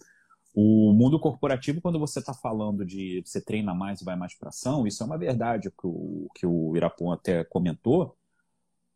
[0.57, 4.49] O mundo corporativo, quando você está falando de você treina mais e vai mais para
[4.49, 8.17] ação, isso é uma verdade que o, que o Irapon até comentou,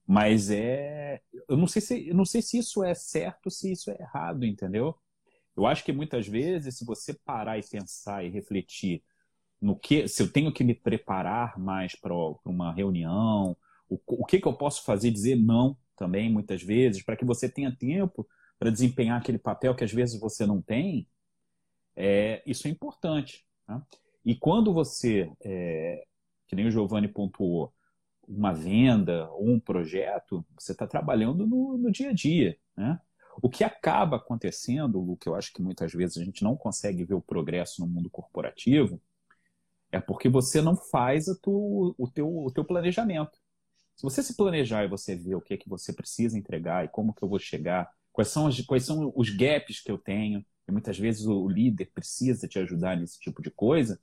[0.07, 1.21] mas é.
[1.49, 4.45] Eu não sei se, eu não sei se isso é certo, se isso é errado,
[4.45, 4.95] entendeu?
[5.55, 9.03] Eu acho que muitas vezes, se você parar e pensar e refletir
[9.61, 12.13] no que, se eu tenho que me preparar mais para
[12.45, 13.57] uma reunião,
[13.89, 17.49] o, o que, que eu posso fazer, dizer não também, muitas vezes, para que você
[17.49, 18.25] tenha tempo
[18.57, 21.05] para desempenhar aquele papel que às vezes você não tem,
[21.95, 23.45] é, isso é importante.
[23.67, 23.81] Né?
[24.25, 26.05] E quando você, é,
[26.47, 27.73] que nem o Giovanni pontuou,
[28.27, 32.55] uma venda ou um projeto, você está trabalhando no, no, dia a dia.
[32.77, 32.99] Né?
[33.41, 37.03] O que acaba acontecendo, o que eu acho que muitas vezes a gente não consegue
[37.03, 39.01] ver o progresso no mundo corporativo,
[39.91, 43.39] é porque você não faz tu, o, teu, o teu planejamento.
[43.95, 46.89] Se você se planejar e você ver o que é que você precisa entregar e
[46.89, 50.45] como que eu vou chegar, quais são, as, quais são os gaps que eu tenho,
[50.69, 53.99] e muitas vezes o líder precisa te ajudar nesse tipo de coisa,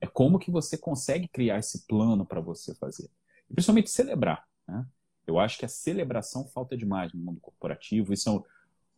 [0.00, 3.10] é como que você consegue criar esse plano para você fazer.
[3.48, 4.46] E principalmente celebrar.
[4.68, 4.86] Né?
[5.26, 8.12] Eu acho que a celebração falta demais no mundo corporativo.
[8.12, 8.42] Isso é um...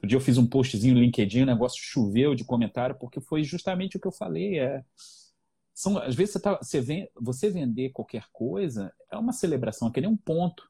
[0.05, 3.97] Dia eu fiz um postzinho no LinkedIn, o negócio choveu de comentário, porque foi justamente
[3.97, 4.59] o que eu falei.
[4.59, 4.85] É
[5.73, 9.93] são, às vezes você, tá, você, vem, você vender qualquer coisa é uma celebração, é
[9.93, 10.69] que nem um ponto.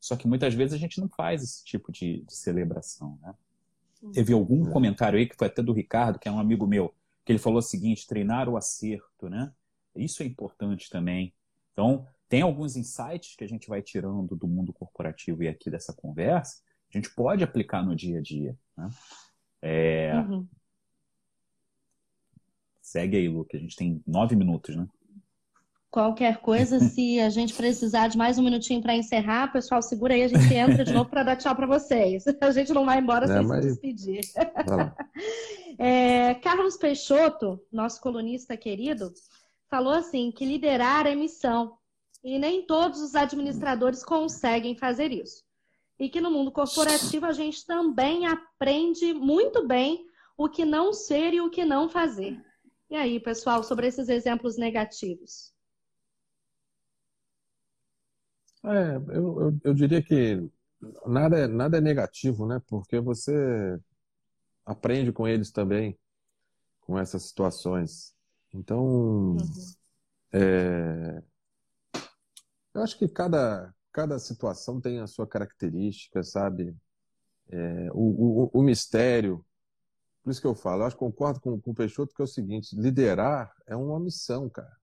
[0.00, 3.16] Só que muitas vezes a gente não faz esse tipo de, de celebração.
[3.22, 3.32] Né?
[4.12, 4.72] Teve algum é.
[4.72, 6.94] comentário aí, que foi até do Ricardo, que é um amigo meu,
[7.24, 9.28] que ele falou o seguinte: treinar o acerto.
[9.28, 9.52] Né?
[9.94, 11.34] Isso é importante também.
[11.72, 15.92] Então, tem alguns insights que a gente vai tirando do mundo corporativo e aqui dessa
[15.92, 18.56] conversa, a gente pode aplicar no dia a dia.
[18.76, 18.90] Né?
[19.62, 20.46] É, uhum.
[22.80, 24.88] Segue aí, Lu, que a gente tem nove minutos, né?
[25.90, 30.22] Qualquer coisa, se a gente precisar de mais um minutinho para encerrar, pessoal, segura aí,
[30.22, 32.24] a gente entra de novo para dar tchau para vocês.
[32.40, 33.64] A gente não vai embora é, sem mas...
[33.64, 34.20] se despedir.
[35.82, 39.10] É, Carlos Peixoto, nosso colunista querido,
[39.70, 41.78] falou assim que liderar é missão
[42.22, 45.42] e nem todos os administradores conseguem fazer isso.
[45.98, 50.04] E que no mundo corporativo a gente também aprende muito bem
[50.36, 52.38] o que não ser e o que não fazer.
[52.90, 55.54] E aí, pessoal, sobre esses exemplos negativos?
[58.64, 60.48] É, eu, eu, eu diria que
[61.06, 62.60] nada é, nada é negativo, né?
[62.66, 63.78] Porque você
[64.64, 65.98] aprende com eles também,
[66.80, 68.14] com essas situações.
[68.52, 69.38] Então, uhum.
[70.32, 71.22] é,
[72.74, 76.76] eu acho que cada, cada situação tem a sua característica, sabe?
[77.48, 79.44] É, o, o, o, mistério.
[80.22, 82.24] Por isso que eu falo, eu acho que concordo com, com o Peixoto que é
[82.24, 84.79] o seguinte: liderar é uma missão, cara.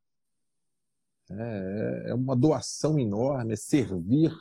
[1.29, 4.31] É, é uma doação enorme, é servir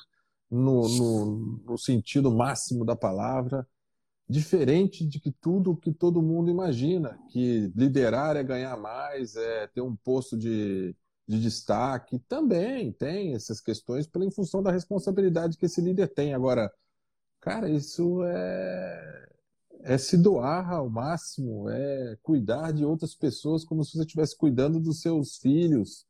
[0.50, 3.66] no, no, no sentido máximo da palavra,
[4.28, 9.80] diferente de que tudo que todo mundo imagina, que liderar é ganhar mais, é ter
[9.80, 10.94] um posto de,
[11.26, 16.34] de destaque, também tem essas questões pela em função da responsabilidade que esse líder tem.
[16.34, 16.72] Agora,
[17.40, 19.28] cara, isso é,
[19.82, 24.80] é se doar ao máximo, é cuidar de outras pessoas como se você estivesse cuidando
[24.80, 26.05] dos seus filhos,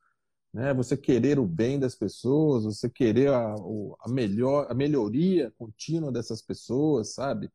[0.56, 0.72] né?
[0.72, 3.54] Você querer o bem das pessoas, você querer a,
[4.00, 7.52] a melhor, a melhoria contínua dessas pessoas, sabe?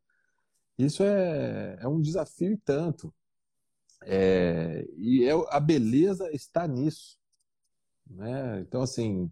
[0.78, 3.12] Isso é, é um desafio e tanto.
[4.02, 7.18] É, e é, a beleza está nisso.
[8.08, 8.60] Né?
[8.60, 9.28] Então, assim,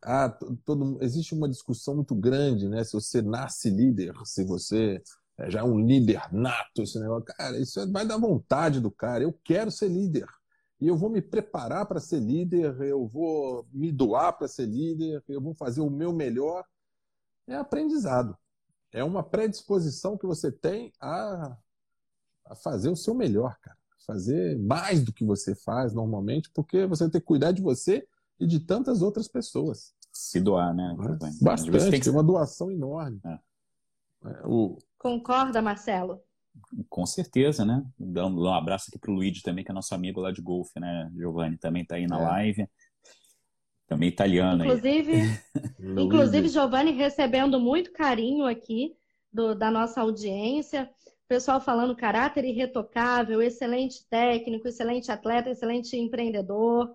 [0.00, 0.28] ah,
[0.64, 2.84] todo, existe uma discussão muito grande, né?
[2.84, 5.02] Se você nasce líder, se você
[5.36, 7.24] é, já é um líder nato, esse negócio.
[7.24, 9.24] Cara, isso é, vai dar vontade do cara.
[9.24, 10.28] Eu quero ser líder
[10.80, 15.22] e eu vou me preparar para ser líder, eu vou me doar para ser líder,
[15.28, 16.64] eu vou fazer o meu melhor.
[17.46, 18.36] É aprendizado.
[18.92, 21.56] É uma predisposição que você tem a,
[22.44, 23.76] a fazer o seu melhor, cara.
[24.06, 28.06] Fazer mais do que você faz normalmente, porque você tem que cuidar de você
[28.38, 29.92] e de tantas outras pessoas.
[30.12, 30.96] Se doar, né?
[31.42, 32.08] Bastante, tem que...
[32.08, 33.20] uma doação enorme.
[33.24, 33.38] É.
[34.24, 34.78] É, o...
[34.96, 36.22] Concorda, Marcelo?
[36.88, 37.84] Com certeza, né?
[37.98, 40.78] Dando um abraço aqui para o Luigi também, que é nosso amigo lá de golfe,
[40.78, 41.10] né?
[41.16, 42.24] Giovanni também está aí na é.
[42.24, 42.68] live.
[43.86, 45.12] Também italiano inclusive,
[45.80, 46.04] aí.
[46.04, 48.94] inclusive, Giovanni recebendo muito carinho aqui
[49.32, 50.90] do, da nossa audiência.
[51.26, 56.94] Pessoal falando caráter irretocável, excelente técnico, excelente atleta, excelente empreendedor.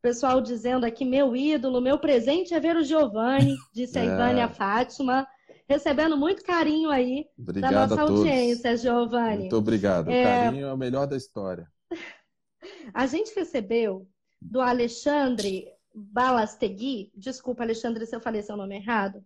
[0.00, 4.06] Pessoal dizendo aqui, meu ídolo, meu presente é ver o Giovanni, disse a é.
[4.06, 5.26] Ivânia Fátima
[5.72, 9.40] recebendo muito carinho aí obrigado da nossa audiência, Giovanni.
[9.40, 10.10] Muito obrigado.
[10.10, 10.24] É...
[10.24, 11.66] Carinho é o melhor da história.
[12.94, 14.06] A gente recebeu
[14.40, 19.24] do Alexandre Balastegui, desculpa, Alexandre, se eu falei seu nome errado.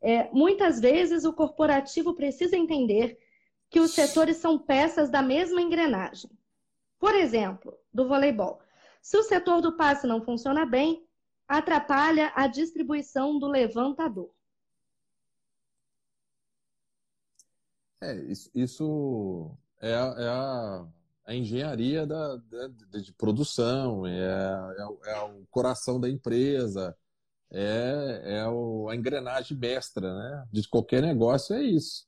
[0.00, 3.18] É, muitas vezes o corporativo precisa entender
[3.70, 6.30] que os setores são peças da mesma engrenagem.
[6.98, 8.60] Por exemplo, do voleibol.
[9.02, 11.04] Se o setor do passe não funciona bem,
[11.46, 14.30] atrapalha a distribuição do levantador.
[18.00, 18.14] É,
[18.54, 20.86] isso, é, a, é a,
[21.26, 26.96] a engenharia da, da, de produção, é, é, é, o coração da empresa,
[27.50, 30.48] é, é o, a engrenagem mestra né?
[30.52, 32.06] de qualquer negócio, é isso.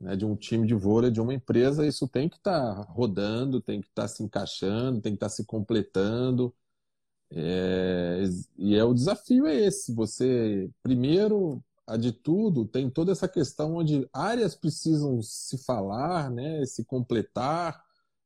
[0.00, 0.16] Né?
[0.16, 3.80] De um time de vôlei, de uma empresa, isso tem que estar tá rodando, tem
[3.80, 6.54] que estar tá se encaixando, tem que estar tá se completando.
[7.30, 8.22] É,
[8.58, 13.76] e é o desafio é esse, você primeiro a de tudo tem toda essa questão
[13.76, 17.82] onde áreas precisam se falar, né, se completar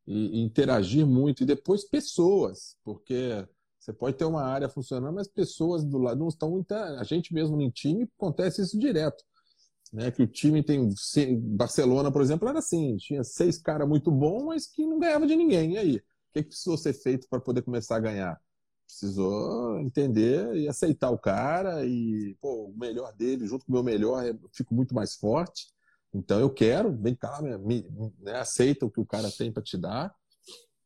[0.06, 3.46] e, e interagir muito, e depois pessoas, porque
[3.86, 6.64] você pode ter uma área funcionando, mas pessoas do lado não estão.
[6.98, 9.22] A gente mesmo em time acontece isso direto.
[9.92, 10.92] Né, que o time tem.
[11.38, 15.36] Barcelona, por exemplo, era assim: tinha seis caras muito bons, mas que não ganhava de
[15.36, 15.74] ninguém.
[15.74, 15.96] E aí?
[15.98, 16.02] O
[16.32, 18.40] que, que precisou ser feito para poder começar a ganhar?
[18.86, 23.82] Precisou entender e aceitar o cara e pô, o melhor dele junto com o meu
[23.82, 25.66] melhor eu fico muito mais forte.
[26.14, 27.86] Então eu quero vem cá me,
[28.20, 30.14] né, aceita o que o cara tem para te dar.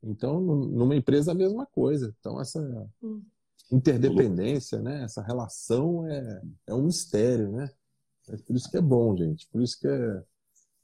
[0.03, 2.15] Então numa empresa a mesma coisa.
[2.19, 2.61] Então essa
[3.03, 3.23] hum.
[3.71, 7.71] interdependência né essa relação é, é um mistério né?
[8.29, 9.47] É por isso que é bom gente.
[9.49, 10.23] Por isso que é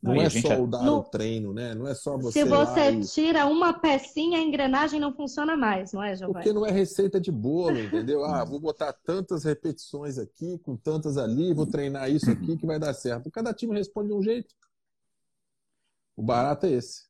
[0.02, 0.98] não é só o dar no...
[0.98, 1.74] o treino, né?
[1.74, 2.40] Não é só você.
[2.40, 3.00] Se você e...
[3.04, 6.34] tira uma pecinha, a engrenagem não funciona mais, não é, Giovanni?
[6.34, 8.24] Porque não é receita de bolo, entendeu?
[8.36, 12.78] Ah, vou botar tantas repetições aqui, com tantas ali, vou treinar isso aqui que vai
[12.78, 13.30] dar certo.
[13.30, 14.52] Cada time responde de um jeito.
[16.16, 17.06] O barato é esse.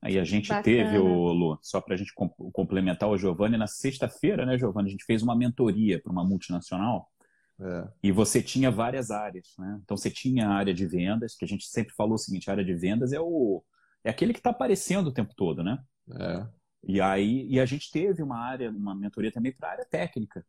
[0.00, 0.62] Aí a gente Bacana.
[0.62, 2.12] teve, o Lu, só para a gente
[2.52, 7.08] complementar o Giovanni, na sexta-feira, né, Giovanni, a gente fez uma mentoria para uma multinacional
[7.60, 7.88] é.
[8.02, 9.80] e você tinha várias áreas, né?
[9.82, 12.52] Então você tinha a área de vendas, que a gente sempre falou o seguinte, a
[12.52, 13.62] área de vendas é o
[14.04, 15.78] é aquele que está aparecendo o tempo todo, né?
[16.18, 16.46] É.
[16.84, 20.44] E aí e a gente teve uma área, uma mentoria também para a área técnica.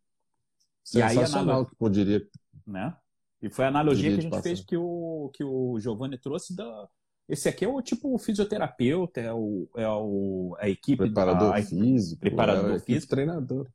[0.84, 2.26] Sensacional, que poderia.
[2.66, 2.96] Né?
[3.42, 6.88] E foi a analogia que a gente fez que o, que o Giovanni trouxe da,
[7.28, 10.98] esse aqui é o tipo o fisioterapeuta, é, o, é o, a equipe.
[10.98, 12.20] Preparador a, físico.
[12.22, 13.10] Preparador é físico.
[13.10, 13.68] Treinador.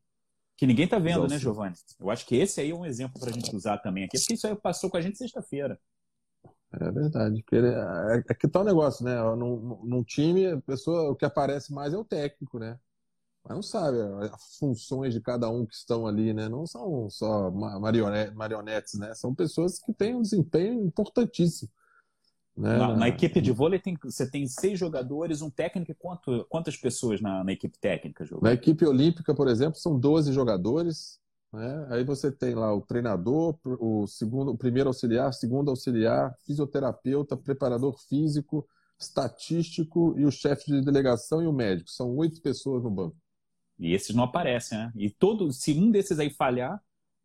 [0.62, 1.74] Que ninguém tá vendo, né, Giovanni?
[1.98, 4.34] Eu acho que esse aí é um exemplo para a gente usar também aqui, porque
[4.34, 5.76] isso aí passou com a gente sexta-feira.
[6.72, 7.42] É verdade.
[7.42, 9.20] Porque é, é que tal negócio, né?
[9.34, 12.78] Num, num time, a pessoa, o que aparece mais é o técnico, né?
[13.42, 13.98] Mas não sabe
[14.32, 16.48] as funções de cada um que estão ali, né?
[16.48, 19.16] Não são só marionetes, né?
[19.16, 21.72] São pessoas que têm um desempenho importantíssimo.
[22.56, 22.76] Né?
[22.76, 26.76] Na, na, equipe de vôlei tem, você tem seis jogadores, um técnico e quanto, quantas
[26.76, 28.24] pessoas na, na equipe técnica?
[28.24, 28.44] Jogo?
[28.44, 31.18] Na equipe olímpica, por exemplo, são 12 jogadores.
[31.52, 31.86] Né?
[31.90, 37.98] Aí você tem lá o treinador, o segundo, o primeiro auxiliar, segundo auxiliar, fisioterapeuta, preparador
[38.08, 38.66] físico,
[38.98, 41.90] estatístico e o chefe de delegação e o médico.
[41.90, 43.16] São oito pessoas no banco.
[43.78, 44.92] E esses não aparecem, né?
[44.94, 46.80] E todo, se um desses aí falhar,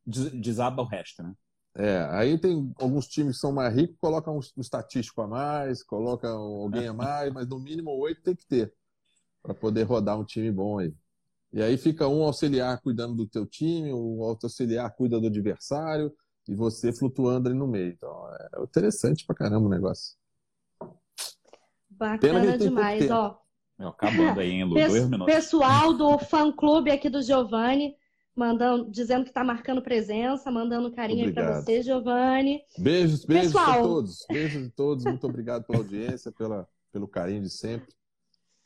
[0.06, 1.34] desaba o resto, né?
[1.80, 5.84] É, aí tem alguns times que são mais ricos, colocam um, um estatístico a mais,
[5.84, 8.74] colocam alguém a mais, mas no mínimo oito tem que ter
[9.44, 10.92] para poder rodar um time bom aí.
[11.54, 16.12] E aí fica um auxiliar cuidando do teu time, o outro auxiliar cuida do adversário
[16.50, 17.94] e você flutuando ali no meio.
[17.94, 20.16] Então é interessante pra caramba o negócio.
[21.92, 23.40] Bacana demais, ó.
[23.78, 25.26] acabando aí, hein, Lu?
[25.26, 27.96] Pessoal do fã-clube aqui do Giovanni,
[28.38, 32.62] mandando, dizendo que está marcando presença, mandando carinho aí para você, Giovanni.
[32.78, 34.26] Beijos, beijos a todos.
[34.30, 35.04] Beijos a todos.
[35.04, 37.94] Muito obrigado pela audiência, pela, pelo carinho de sempre.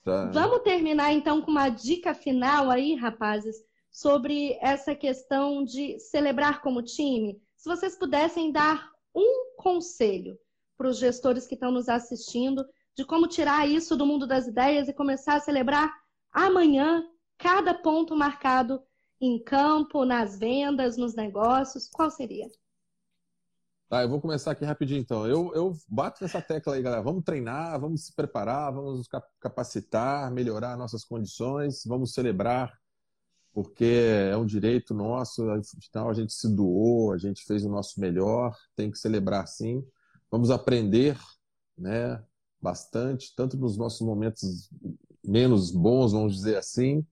[0.04, 0.30] Tá.
[0.32, 3.56] Vamos terminar então com uma dica final aí, rapazes,
[3.90, 7.42] sobre essa questão de celebrar como time.
[7.56, 10.38] Se vocês pudessem dar um conselho
[10.78, 12.66] para os gestores que estão nos assistindo
[12.96, 15.94] de como tirar isso do mundo das ideias e começar a celebrar
[16.32, 17.06] amanhã
[17.38, 18.82] cada ponto marcado
[19.22, 21.88] em campo, nas vendas, nos negócios?
[21.88, 22.50] Qual seria?
[23.88, 25.28] Tá, eu vou começar aqui rapidinho então.
[25.28, 27.04] Eu, eu bato nessa tecla aí, galera.
[27.04, 29.08] Vamos treinar, vamos se preparar, vamos nos
[29.40, 32.74] capacitar, melhorar nossas condições, vamos celebrar,
[33.54, 35.44] porque é um direito nosso.
[35.52, 39.86] Afinal, a gente se doou, a gente fez o nosso melhor, tem que celebrar sim.
[40.32, 41.20] Vamos aprender,
[41.78, 42.24] né?
[42.62, 44.70] Bastante, tanto nos nossos momentos
[45.24, 47.06] menos bons, vamos dizer assim,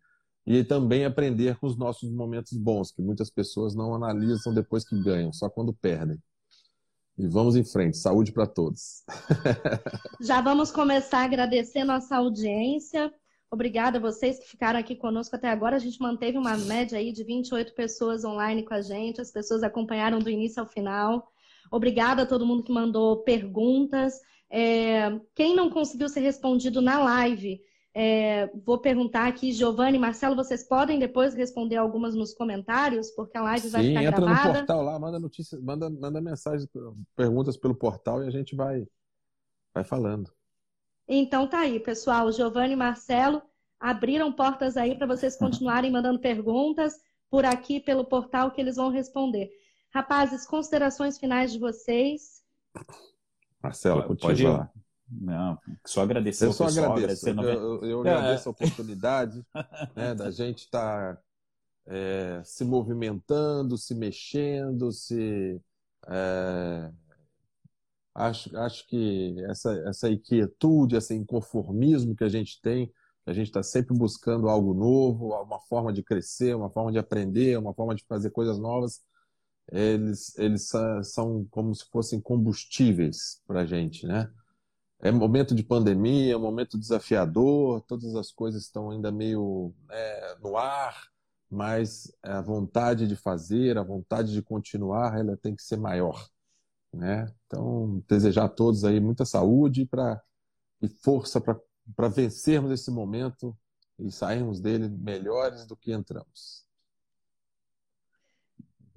[0.45, 5.01] e também aprender com os nossos momentos bons, que muitas pessoas não analisam depois que
[5.01, 6.17] ganham, só quando perdem.
[7.19, 7.97] E vamos em frente.
[7.97, 9.03] Saúde para todos.
[10.21, 13.13] Já vamos começar a agradecer nossa audiência.
[13.51, 15.75] Obrigada a vocês que ficaram aqui conosco até agora.
[15.75, 19.19] A gente manteve uma média aí de 28 pessoas online com a gente.
[19.19, 21.29] As pessoas acompanharam do início ao final.
[21.69, 24.13] Obrigada a todo mundo que mandou perguntas.
[24.49, 25.19] É...
[25.35, 27.59] Quem não conseguiu ser respondido na live,
[27.93, 33.41] é, vou perguntar aqui, Giovanni, Marcelo, vocês podem depois responder algumas nos comentários, porque a
[33.41, 34.47] live Sim, vai ficar entra gravada.
[34.47, 36.69] no portal lá, manda notícias, manda, manda mensagens,
[37.15, 38.87] perguntas pelo portal e a gente vai,
[39.73, 40.31] vai falando.
[41.07, 42.31] Então tá aí, pessoal.
[42.31, 43.41] Giovanni e Marcelo
[43.79, 48.89] abriram portas aí para vocês continuarem mandando perguntas por aqui pelo portal que eles vão
[48.89, 49.49] responder.
[49.91, 52.43] Rapazes, considerações finais de vocês.
[53.61, 54.69] Marcelo, pode ir.
[55.11, 57.29] Não, só agradecer eu só pessoal, agradeço.
[57.29, 59.43] Eu, eu, eu agradeço a oportunidade
[59.95, 61.21] né, da gente estar tá,
[61.87, 65.59] é, se movimentando, se mexendo, se
[66.07, 66.91] é,
[68.13, 72.91] acho, acho que essa, essa inquietude, esse inconformismo que a gente tem,
[73.25, 77.57] a gente está sempre buscando algo novo, uma forma de crescer, uma forma de aprender,
[77.57, 79.01] uma forma de fazer coisas novas,
[79.71, 80.69] eles, eles
[81.03, 84.31] são como se fossem combustíveis para a gente, né?
[85.01, 90.37] É momento de pandemia, é um momento desafiador, todas as coisas estão ainda meio é,
[90.41, 91.07] no ar,
[91.49, 96.27] mas a vontade de fazer, a vontade de continuar, ela tem que ser maior.
[96.93, 97.33] Né?
[97.45, 100.21] Então, desejar a todos aí muita saúde pra,
[100.81, 103.57] e força para vencermos esse momento
[103.97, 106.65] e sairmos dele melhores do que entramos.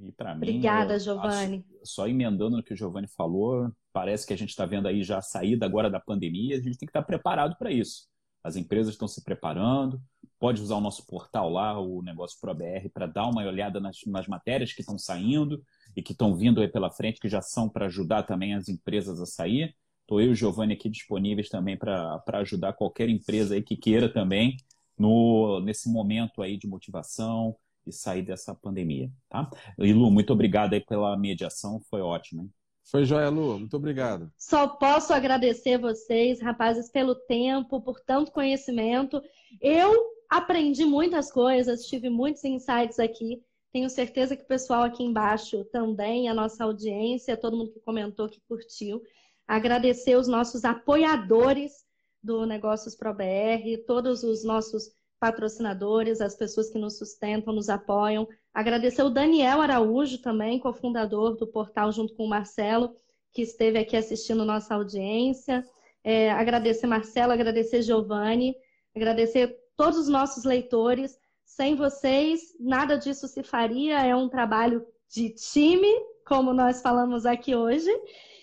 [0.02, 1.64] E para mim, Obrigada, Giovanni.
[1.84, 5.18] Só emendando no que o Giovanni falou, parece que a gente está vendo aí já
[5.18, 8.08] a saída agora da pandemia, a gente tem que estar preparado para isso.
[8.42, 10.02] As empresas estão se preparando,
[10.40, 14.26] pode usar o nosso portal lá, o Negócio ProBR, para dar uma olhada nas, nas
[14.26, 15.62] matérias que estão saindo
[15.96, 19.20] e que estão vindo aí pela frente, que já são para ajudar também as empresas
[19.20, 19.72] a sair.
[20.00, 24.12] Estou eu e o Giovanni aqui disponíveis também para ajudar qualquer empresa aí que queira
[24.12, 24.56] também
[24.98, 27.56] no, nesse momento aí de motivação
[27.86, 29.50] e sair dessa pandemia, tá?
[29.78, 32.50] E Lu, muito obrigado aí pela mediação, foi ótimo, hein?
[32.84, 33.58] Foi joia, Lu.
[33.58, 34.30] Muito obrigado.
[34.36, 39.22] Só posso agradecer vocês, rapazes, pelo tempo, por tanto conhecimento.
[39.60, 43.42] Eu aprendi muitas coisas, tive muitos insights aqui.
[43.72, 48.28] Tenho certeza que o pessoal aqui embaixo também, a nossa audiência, todo mundo que comentou,
[48.28, 49.02] que curtiu.
[49.46, 51.84] Agradecer os nossos apoiadores
[52.22, 58.26] do Negócios Pro BR, todos os nossos patrocinadores, as pessoas que nos sustentam, nos apoiam.
[58.52, 62.96] Agradecer o Daniel Araújo também, cofundador do portal, junto com o Marcelo,
[63.32, 65.64] que esteve aqui assistindo nossa audiência.
[66.02, 68.56] É, agradecer Marcelo, agradecer Giovanni,
[68.96, 71.16] agradecer todos os nossos leitores.
[71.44, 74.04] Sem vocês, nada disso se faria.
[74.04, 75.88] É um trabalho de time,
[76.26, 77.88] como nós falamos aqui hoje.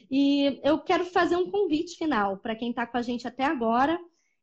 [0.10, 4.00] E eu quero fazer um convite final para quem está com a gente até agora.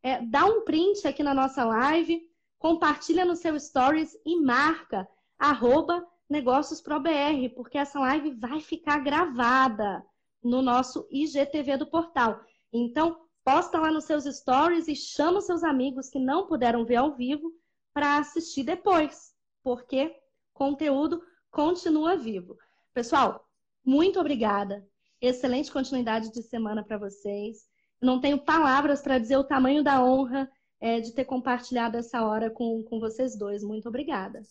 [0.06, 2.22] É, dá um print aqui na nossa live,
[2.60, 5.04] compartilha no seu stories e marca
[5.36, 10.06] arroba negóciosprobr, porque essa live vai ficar gravada
[10.40, 12.40] no nosso IGTV do portal.
[12.72, 16.96] Então, posta lá nos seus stories e chama os seus amigos que não puderam ver
[16.96, 17.50] ao vivo
[17.92, 20.14] para assistir depois, porque
[20.54, 22.56] conteúdo continua vivo.
[22.94, 23.44] Pessoal,
[23.84, 24.88] muito obrigada.
[25.20, 27.66] Excelente continuidade de semana para vocês.
[28.00, 32.50] Não tenho palavras para dizer o tamanho da honra é, de ter compartilhado essa hora
[32.50, 33.62] com, com vocês dois.
[33.62, 34.42] Muito obrigada.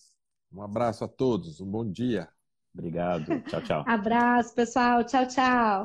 [0.52, 2.28] Um abraço a todos, um bom dia.
[2.74, 3.42] Obrigado.
[3.44, 3.84] Tchau, tchau.
[3.88, 5.04] Abraço, pessoal.
[5.04, 5.84] Tchau, tchau.